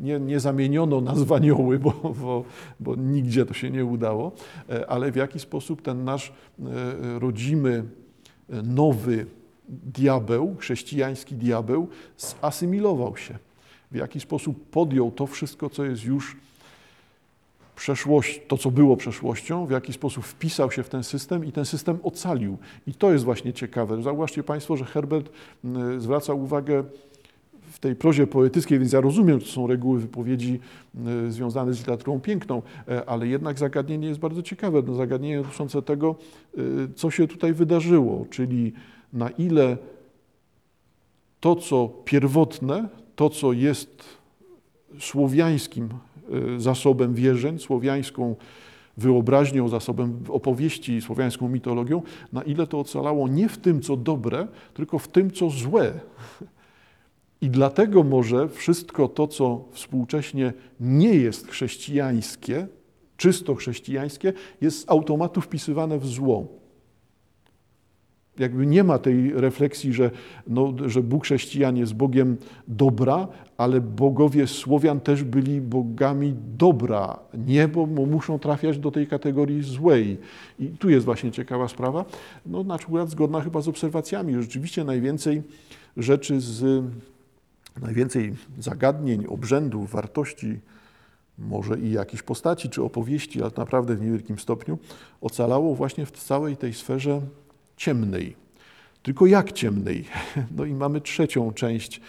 nie, 0.00 0.20
nie 0.20 0.40
zamieniono 0.40 1.00
nazw 1.00 1.32
anioły, 1.32 1.78
bo, 1.78 1.90
bo, 2.20 2.44
bo 2.80 2.94
nigdzie 2.94 3.46
to 3.46 3.54
się 3.54 3.70
nie 3.70 3.84
udało, 3.84 4.32
e, 4.70 4.90
ale 4.90 5.12
w 5.12 5.16
jaki 5.16 5.40
sposób 5.40 5.82
ten 5.82 6.04
nasz 6.04 6.28
e, 6.28 7.18
rodzimy, 7.18 7.84
e, 8.50 8.62
nowy 8.62 9.26
diabeł, 9.68 10.56
chrześcijański 10.58 11.34
diabeł, 11.34 11.88
zasymilował 12.42 13.16
się. 13.16 13.38
W 13.90 13.96
jaki 13.96 14.20
sposób 14.20 14.70
podjął 14.70 15.10
to 15.10 15.26
wszystko, 15.26 15.70
co 15.70 15.84
jest 15.84 16.04
już 16.04 16.36
przeszłość, 17.76 18.40
to 18.48 18.58
co 18.58 18.70
było 18.70 18.96
przeszłością, 18.96 19.66
w 19.66 19.70
jaki 19.70 19.92
sposób 19.92 20.24
wpisał 20.24 20.70
się 20.70 20.82
w 20.82 20.88
ten 20.88 21.04
system 21.04 21.44
i 21.44 21.52
ten 21.52 21.64
system 21.64 21.98
ocalił. 22.02 22.58
I 22.86 22.94
to 22.94 23.12
jest 23.12 23.24
właśnie 23.24 23.52
ciekawe. 23.52 24.02
Zauważcie 24.02 24.42
Państwo, 24.42 24.76
że 24.76 24.84
Herbert 24.84 25.32
zwraca 25.98 26.34
uwagę 26.34 26.84
w 27.74 27.78
tej 27.78 27.96
prozie 27.96 28.26
poetyckiej, 28.26 28.78
więc 28.78 28.92
ja 28.92 29.00
rozumiem, 29.00 29.40
to 29.40 29.46
są 29.46 29.66
reguły 29.66 30.00
wypowiedzi 30.00 30.60
e, 31.26 31.30
związane 31.30 31.74
z 31.74 31.78
literaturą 31.78 32.20
piękną, 32.20 32.62
e, 32.88 33.08
ale 33.08 33.26
jednak 33.26 33.58
zagadnienie 33.58 34.08
jest 34.08 34.20
bardzo 34.20 34.42
ciekawe. 34.42 34.82
No, 34.86 34.94
zagadnienie 34.94 35.42
dotyczące 35.42 35.82
tego, 35.82 36.16
e, 36.56 36.60
co 36.94 37.10
się 37.10 37.28
tutaj 37.28 37.52
wydarzyło, 37.52 38.26
czyli 38.30 38.72
na 39.12 39.30
ile 39.30 39.76
to, 41.40 41.56
co 41.56 41.88
pierwotne, 42.04 42.88
to, 43.16 43.30
co 43.30 43.52
jest 43.52 44.04
słowiańskim 44.98 45.88
zasobem 46.58 47.14
wierzeń, 47.14 47.58
słowiańską 47.58 48.36
wyobraźnią, 48.96 49.68
zasobem 49.68 50.20
opowieści, 50.28 51.00
słowiańską 51.00 51.48
mitologią, 51.48 52.02
na 52.32 52.42
ile 52.42 52.66
to 52.66 52.80
ocalało 52.80 53.28
nie 53.28 53.48
w 53.48 53.58
tym, 53.58 53.80
co 53.80 53.96
dobre, 53.96 54.46
tylko 54.74 54.98
w 54.98 55.08
tym, 55.08 55.30
co 55.30 55.50
złe. 55.50 56.00
I 57.44 57.50
dlatego 57.50 58.04
może 58.04 58.48
wszystko 58.48 59.08
to, 59.08 59.26
co 59.26 59.64
współcześnie 59.72 60.52
nie 60.80 61.14
jest 61.14 61.48
chrześcijańskie, 61.48 62.66
czysto 63.16 63.54
chrześcijańskie, 63.54 64.32
jest 64.60 64.80
z 64.80 64.90
automatu 64.90 65.40
wpisywane 65.40 65.98
w 65.98 66.06
zło. 66.06 66.46
Jakby 68.38 68.66
nie 68.66 68.84
ma 68.84 68.98
tej 68.98 69.32
refleksji, 69.32 69.92
że, 69.92 70.10
no, 70.46 70.74
że 70.86 71.02
Bóg 71.02 71.24
chrześcijan 71.24 71.76
jest 71.76 71.94
Bogiem 71.94 72.36
dobra, 72.68 73.28
ale 73.56 73.80
bogowie 73.80 74.46
Słowian 74.46 75.00
też 75.00 75.22
byli 75.22 75.60
bogami 75.60 76.34
dobra. 76.58 77.18
Nie, 77.46 77.68
bo 77.68 77.86
muszą 77.86 78.38
trafiać 78.38 78.78
do 78.78 78.90
tej 78.90 79.06
kategorii 79.06 79.62
złej. 79.62 80.18
I 80.58 80.66
tu 80.66 80.90
jest 80.90 81.04
właśnie 81.04 81.32
ciekawa 81.32 81.68
sprawa. 81.68 82.04
No, 82.46 82.64
na 82.64 82.78
przykład 82.78 83.10
zgodna 83.10 83.40
chyba 83.40 83.60
z 83.60 83.68
obserwacjami. 83.68 84.34
Rzeczywiście 84.42 84.84
najwięcej 84.84 85.42
rzeczy 85.96 86.40
z 86.40 86.84
najwięcej 87.80 88.34
zagadnień, 88.58 89.26
obrzędów, 89.26 89.90
wartości, 89.90 90.60
może 91.38 91.78
i 91.78 91.92
jakichś 91.92 92.22
postaci 92.22 92.70
czy 92.70 92.82
opowieści, 92.82 93.42
ale 93.42 93.50
naprawdę 93.56 93.96
w 93.96 94.02
niewielkim 94.02 94.38
stopniu, 94.38 94.78
ocalało 95.20 95.74
właśnie 95.74 96.06
w 96.06 96.10
całej 96.10 96.56
tej 96.56 96.74
sferze 96.74 97.20
ciemnej. 97.76 98.36
Tylko 99.02 99.26
jak 99.26 99.52
ciemnej? 99.52 100.04
No 100.56 100.64
i 100.64 100.74
mamy 100.74 101.00
trzecią 101.00 101.52
część 101.52 102.00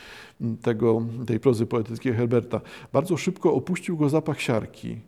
tego, 0.62 1.02
tej 1.28 1.40
prozy 1.40 1.66
poetyckiej 1.66 2.14
Herberta. 2.14 2.62
Bardzo 2.94 3.18
szybko 3.18 3.54
opuścił 3.54 3.98
go 3.98 4.10
zapach 4.10 4.42
siarki. 4.42 5.00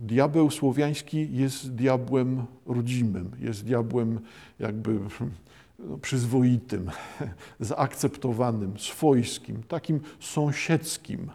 Diabeł 0.00 0.50
słowiański 0.50 1.28
jest 1.32 1.74
diabłem 1.74 2.44
rodzimym, 2.66 3.30
jest 3.40 3.64
diabłem 3.64 4.20
jakby 4.58 4.98
no, 5.78 5.98
przyzwoitym, 5.98 6.90
zaakceptowanym, 7.60 8.78
swojskim, 8.78 9.62
takim 9.62 10.00
sąsiedzkim. 10.20 11.30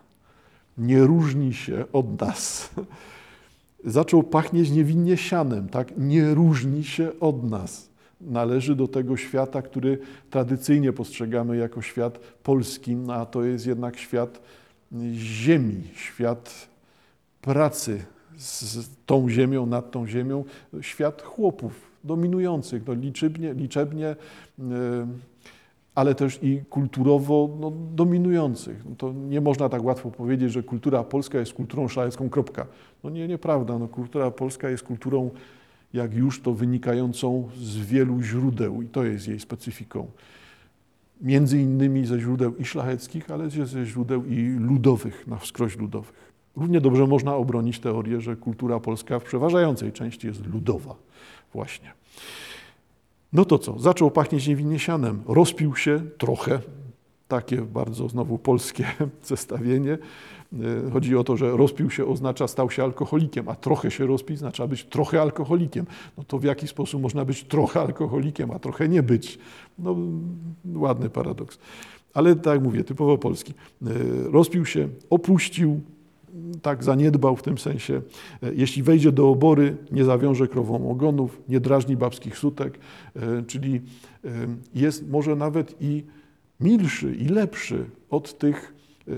Nie 0.77 0.99
różni 0.99 1.53
się 1.53 1.85
od 1.93 2.21
nas. 2.21 2.69
Zaczął 3.85 4.23
pachnieć 4.23 4.69
niewinnie 4.71 5.17
sianem, 5.17 5.69
tak? 5.69 5.97
Nie 5.97 6.33
różni 6.33 6.83
się 6.83 7.19
od 7.19 7.43
nas. 7.43 7.89
Należy 8.21 8.75
do 8.75 8.87
tego 8.87 9.17
świata, 9.17 9.61
który 9.61 9.99
tradycyjnie 10.29 10.93
postrzegamy 10.93 11.57
jako 11.57 11.81
świat 11.81 12.19
polski, 12.43 12.95
no, 12.95 13.13
a 13.13 13.25
to 13.25 13.43
jest 13.43 13.65
jednak 13.65 13.97
świat 13.97 14.41
ziemi, 15.13 15.83
świat 15.95 16.67
pracy 17.41 18.05
z 18.37 18.89
tą 19.05 19.29
ziemią, 19.29 19.65
nad 19.65 19.91
tą 19.91 20.07
ziemią, 20.07 20.43
świat 20.81 21.21
chłopów, 21.21 21.91
dominujących, 22.07 22.87
no 22.87 22.93
liczebnie, 22.93 23.53
liczebnie 23.53 24.15
ale 25.97 26.15
też 26.15 26.39
i 26.43 26.61
kulturowo 26.69 27.57
no, 27.59 27.71
dominujących. 27.95 28.85
No 28.89 28.95
to 28.97 29.13
nie 29.13 29.41
można 29.41 29.69
tak 29.69 29.83
łatwo 29.83 30.11
powiedzieć, 30.11 30.51
że 30.51 30.63
kultura 30.63 31.03
polska 31.03 31.39
jest 31.39 31.53
kulturą 31.53 31.87
szlachecką, 31.87 32.29
kropka. 32.29 32.65
No 33.03 33.09
nie, 33.09 33.27
nieprawda. 33.27 33.79
No, 33.79 33.87
kultura 33.87 34.31
polska 34.31 34.69
jest 34.69 34.83
kulturą, 34.83 35.29
jak 35.93 36.13
już 36.13 36.41
to 36.41 36.53
wynikającą 36.53 37.49
z 37.55 37.77
wielu 37.77 38.21
źródeł 38.21 38.81
i 38.81 38.87
to 38.87 39.03
jest 39.03 39.27
jej 39.27 39.39
specyfiką. 39.39 40.07
Między 41.21 41.61
innymi 41.61 42.05
ze 42.05 42.19
źródeł 42.19 42.55
i 42.55 42.65
szlacheckich, 42.65 43.31
ale 43.31 43.49
ze 43.49 43.85
źródeł 43.85 44.25
i 44.25 44.57
ludowych, 44.59 45.27
na 45.27 45.37
wskroś 45.37 45.77
ludowych. 45.77 46.31
Równie 46.55 46.81
dobrze 46.81 47.07
można 47.07 47.35
obronić 47.35 47.79
teorię, 47.79 48.21
że 48.21 48.35
kultura 48.35 48.79
polska 48.79 49.19
w 49.19 49.23
przeważającej 49.23 49.91
części 49.91 50.27
jest 50.27 50.45
ludowa 50.45 50.95
właśnie. 51.53 51.91
No 53.33 53.45
to 53.45 53.59
co? 53.59 53.79
Zaczął 53.79 54.11
pachnieć 54.11 54.47
niewinnie 54.47 54.79
sianem. 54.79 55.23
Rozpił 55.27 55.75
się 55.75 56.01
trochę. 56.17 56.59
Takie 57.27 57.61
bardzo 57.61 58.09
znowu 58.09 58.37
polskie 58.37 58.85
zestawienie. 59.23 59.97
E, 60.53 60.91
chodzi 60.91 61.15
o 61.15 61.23
to, 61.23 61.37
że 61.37 61.57
rozpił 61.57 61.89
się 61.89 62.05
oznacza 62.05 62.47
stał 62.47 62.71
się 62.71 62.83
alkoholikiem, 62.83 63.49
a 63.49 63.55
trochę 63.55 63.91
się 63.91 64.07
rozpić 64.07 64.37
oznacza 64.37 64.67
być 64.67 64.83
trochę 64.83 65.21
alkoholikiem. 65.21 65.85
No 66.17 66.23
to 66.23 66.39
w 66.39 66.43
jaki 66.43 66.67
sposób 66.67 67.01
można 67.01 67.25
być 67.25 67.43
trochę 67.43 67.79
alkoholikiem, 67.79 68.51
a 68.51 68.59
trochę 68.59 68.89
nie 68.89 69.03
być? 69.03 69.39
No 69.79 69.95
ładny 70.75 71.09
paradoks. 71.09 71.59
Ale 72.13 72.35
tak 72.35 72.63
mówię, 72.63 72.83
typowo 72.83 73.17
polski. 73.17 73.53
E, 73.53 73.87
rozpił 74.31 74.65
się, 74.65 74.89
opuścił 75.09 75.81
tak 76.61 76.83
zaniedbał 76.83 77.35
w 77.35 77.43
tym 77.43 77.57
sensie. 77.57 78.01
E, 78.43 78.53
jeśli 78.53 78.83
wejdzie 78.83 79.11
do 79.11 79.29
obory, 79.29 79.77
nie 79.91 80.03
zawiąże 80.03 80.47
krową 80.47 80.89
ogonów, 80.89 81.41
nie 81.49 81.59
drażni 81.59 81.97
babskich 81.97 82.37
sutek, 82.37 82.79
e, 83.15 83.43
czyli 83.47 83.75
e, 83.75 84.29
jest 84.75 85.09
może 85.09 85.35
nawet 85.35 85.75
i 85.81 86.03
milszy 86.59 87.15
i 87.15 87.25
lepszy 87.25 87.85
od 88.09 88.37
tych 88.37 88.73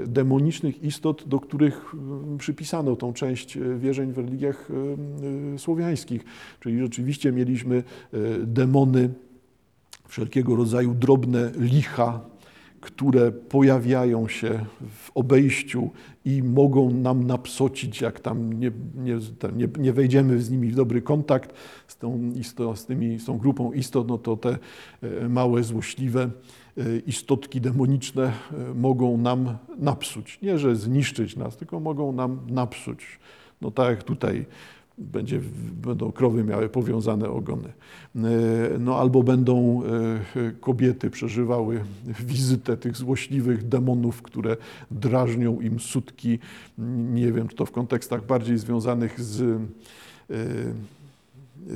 demonicznych 0.08 0.84
istot, 0.84 1.28
do 1.28 1.40
których 1.40 1.96
przypisano 2.38 2.96
tą 2.96 3.14
część 3.14 3.58
wierzeń 3.78 4.14
w 4.14 4.18
religiach 4.18 4.70
słowiańskich. 5.58 6.26
Czyli 6.60 6.80
rzeczywiście 6.80 7.32
mieliśmy 7.32 7.84
demony, 8.44 9.10
wszelkiego 10.08 10.56
rodzaju 10.56 10.94
drobne 10.94 11.52
licha, 11.58 12.22
które 12.82 13.32
pojawiają 13.32 14.28
się 14.28 14.66
w 14.90 15.12
obejściu 15.16 15.90
i 16.26 16.44
mogą 16.44 16.92
nam 16.92 17.24
napsocić, 17.24 18.02
jak 18.02 18.20
tam 18.20 18.54
nie, 18.54 18.72
nie, 18.96 19.20
nie, 19.56 19.68
nie 19.80 19.94
wejdziemy 19.94 20.42
z 20.42 20.50
nimi 20.50 20.72
w 20.72 20.76
dobry 20.76 21.02
kontakt 21.02 21.54
z 21.88 21.98
tą, 21.98 22.76
z, 22.76 22.86
tymi, 22.86 23.20
z 23.20 23.26
tą 23.26 23.38
grupą 23.38 23.72
istot, 23.72 24.08
no 24.08 24.18
to 24.18 24.38
te 24.38 24.58
e, 25.02 25.30
małe, 25.30 25.64
złośliwe 25.64 26.30
e, 26.78 26.84
istotki 27.08 27.62
demoniczne 27.62 28.24
e, 28.24 28.74
mogą 28.74 29.18
nam 29.18 29.58
napsuć. 29.78 30.42
Nie, 30.42 30.58
że 30.58 30.76
zniszczyć 30.76 31.36
nas, 31.36 31.58
tylko 31.58 31.80
mogą 31.80 32.12
nam 32.12 32.40
napsuć. 32.48 33.20
No 33.62 33.72
tak 33.72 33.90
jak 33.90 34.04
tutaj 34.04 34.46
będzie, 35.00 35.42
będą 35.84 36.12
krowy 36.12 36.44
miały 36.44 36.70
powiązane 36.70 37.30
ogony. 37.30 37.68
E, 37.68 38.22
no 38.80 38.98
albo 38.98 39.24
będą 39.24 39.82
e, 39.84 40.52
kobiety 40.52 41.10
przeżywały 41.10 41.84
wizytę 42.20 42.78
tych 42.78 42.98
złośliwych 42.98 43.68
demonów, 43.68 44.22
które 44.22 44.58
drażnią 44.92 45.60
im 45.60 45.80
sutki, 45.80 46.40
nie 47.14 47.32
wiem, 47.32 47.48
czy 47.48 47.56
to 47.56 47.66
w 47.66 47.72
kontekstach 47.72 48.26
bardziej 48.26 48.58
związanych 48.58 49.22
z 49.22 49.62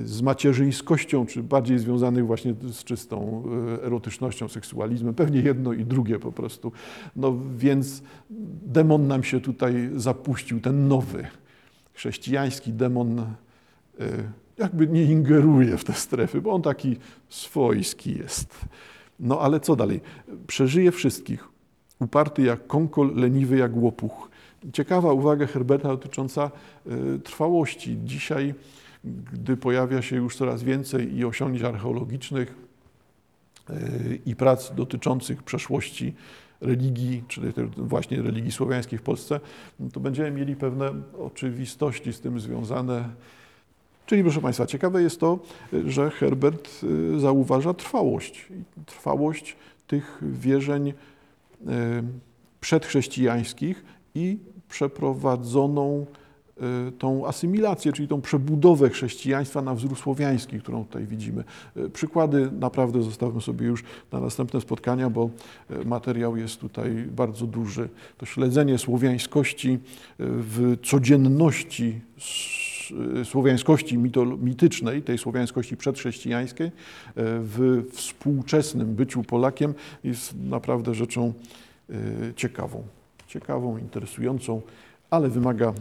z 0.05 0.21
macierzyńskością, 0.21 1.25
czy 1.25 1.43
bardziej 1.43 1.79
związanych 1.79 2.25
właśnie 2.25 2.53
z 2.71 2.83
czystą 2.83 3.43
e, 3.79 3.83
erotycznością, 3.83 4.47
seksualizmem. 4.47 5.13
Pewnie 5.13 5.41
jedno 5.41 5.73
i 5.73 5.85
drugie 5.85 6.19
po 6.19 6.31
prostu. 6.31 6.71
No 7.15 7.37
więc 7.57 8.03
demon 8.65 9.07
nam 9.07 9.23
się 9.23 9.41
tutaj 9.41 9.89
zapuścił, 9.95 10.59
ten 10.59 10.87
nowy, 10.87 11.27
chrześcijański 11.93 12.73
demon 12.73 13.19
e, 13.19 13.25
jakby 14.57 14.87
nie 14.87 15.03
ingeruje 15.03 15.77
w 15.77 15.83
te 15.83 15.93
strefy, 15.93 16.41
bo 16.41 16.51
on 16.51 16.61
taki 16.61 16.97
swojski 17.29 18.17
jest. 18.17 18.59
No 19.19 19.39
ale 19.39 19.59
co 19.59 19.75
dalej? 19.75 20.01
Przeżyje 20.47 20.91
wszystkich. 20.91 21.47
Uparty 21.99 22.41
jak 22.41 22.67
konkol, 22.67 23.15
leniwy 23.15 23.57
jak 23.57 23.75
łopuch. 23.75 24.29
Ciekawa 24.73 25.13
uwaga 25.13 25.47
Herberta 25.47 25.87
dotycząca 25.87 26.51
y, 27.15 27.19
trwałości. 27.19 27.97
Dzisiaj, 28.03 28.53
gdy 29.33 29.57
pojawia 29.57 30.01
się 30.01 30.15
już 30.15 30.35
coraz 30.35 30.63
więcej 30.63 31.17
i 31.17 31.25
osiągnięć 31.25 31.63
archeologicznych 31.63 32.55
y, 33.69 34.19
i 34.25 34.35
prac 34.35 34.75
dotyczących 34.75 35.43
przeszłości 35.43 36.13
religii, 36.61 37.23
czyli 37.27 37.53
właśnie 37.77 38.21
religii 38.21 38.51
słowiańskiej 38.51 38.99
w 38.99 39.01
Polsce, 39.01 39.39
to 39.93 39.99
będziemy 39.99 40.31
mieli 40.31 40.55
pewne 40.55 40.91
oczywistości 41.19 42.13
z 42.13 42.19
tym 42.19 42.39
związane. 42.39 43.09
Czyli 44.05 44.23
proszę 44.23 44.41
Państwa, 44.41 44.65
ciekawe 44.65 45.01
jest 45.03 45.19
to, 45.19 45.39
że 45.85 46.09
Herbert 46.09 46.69
y, 46.83 47.19
zauważa 47.19 47.73
trwałość. 47.73 48.47
Trwałość 48.85 49.55
tych 49.87 50.21
wierzeń 50.21 50.93
przedchrześcijańskich 52.61 53.83
i 54.15 54.37
przeprowadzoną 54.69 56.05
y, 56.19 56.22
tą 56.99 57.27
asymilację, 57.27 57.93
czyli 57.93 58.07
tą 58.07 58.21
przebudowę 58.21 58.89
chrześcijaństwa 58.89 59.61
na 59.61 59.75
wzór 59.75 59.97
słowiański, 59.97 60.59
którą 60.59 60.85
tutaj 60.85 61.07
widzimy. 61.07 61.43
Y, 61.77 61.89
przykłady 61.89 62.51
naprawdę 62.59 63.03
zostawmy 63.03 63.41
sobie 63.41 63.67
już 63.67 63.83
na 64.11 64.19
następne 64.19 64.61
spotkania, 64.61 65.09
bo 65.09 65.29
y, 65.71 65.85
materiał 65.85 66.37
jest 66.37 66.59
tutaj 66.59 66.91
bardzo 67.11 67.47
duży. 67.47 67.89
To 68.17 68.25
śledzenie 68.25 68.77
słowiańskości 68.77 69.79
w 70.19 70.77
codzienności 70.83 72.01
słowiańskości 73.23 73.97
mitycznej, 74.41 75.01
tej 75.01 75.17
słowiańskości 75.17 75.77
przedchrześcijańskiej, 75.77 76.71
w 77.15 77.83
współczesnym 77.91 78.95
byciu 78.95 79.23
Polakiem 79.23 79.73
jest 80.03 80.35
naprawdę 80.43 80.95
rzeczą 80.95 81.33
ciekawą 82.35 82.83
ciekawą, 83.33 83.77
interesującą, 83.77 84.61
ale 85.13 85.29
wymaga 85.29 85.73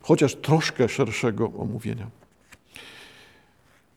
chociaż 0.00 0.34
troszkę 0.34 0.88
szerszego 0.88 1.52
omówienia. 1.58 2.06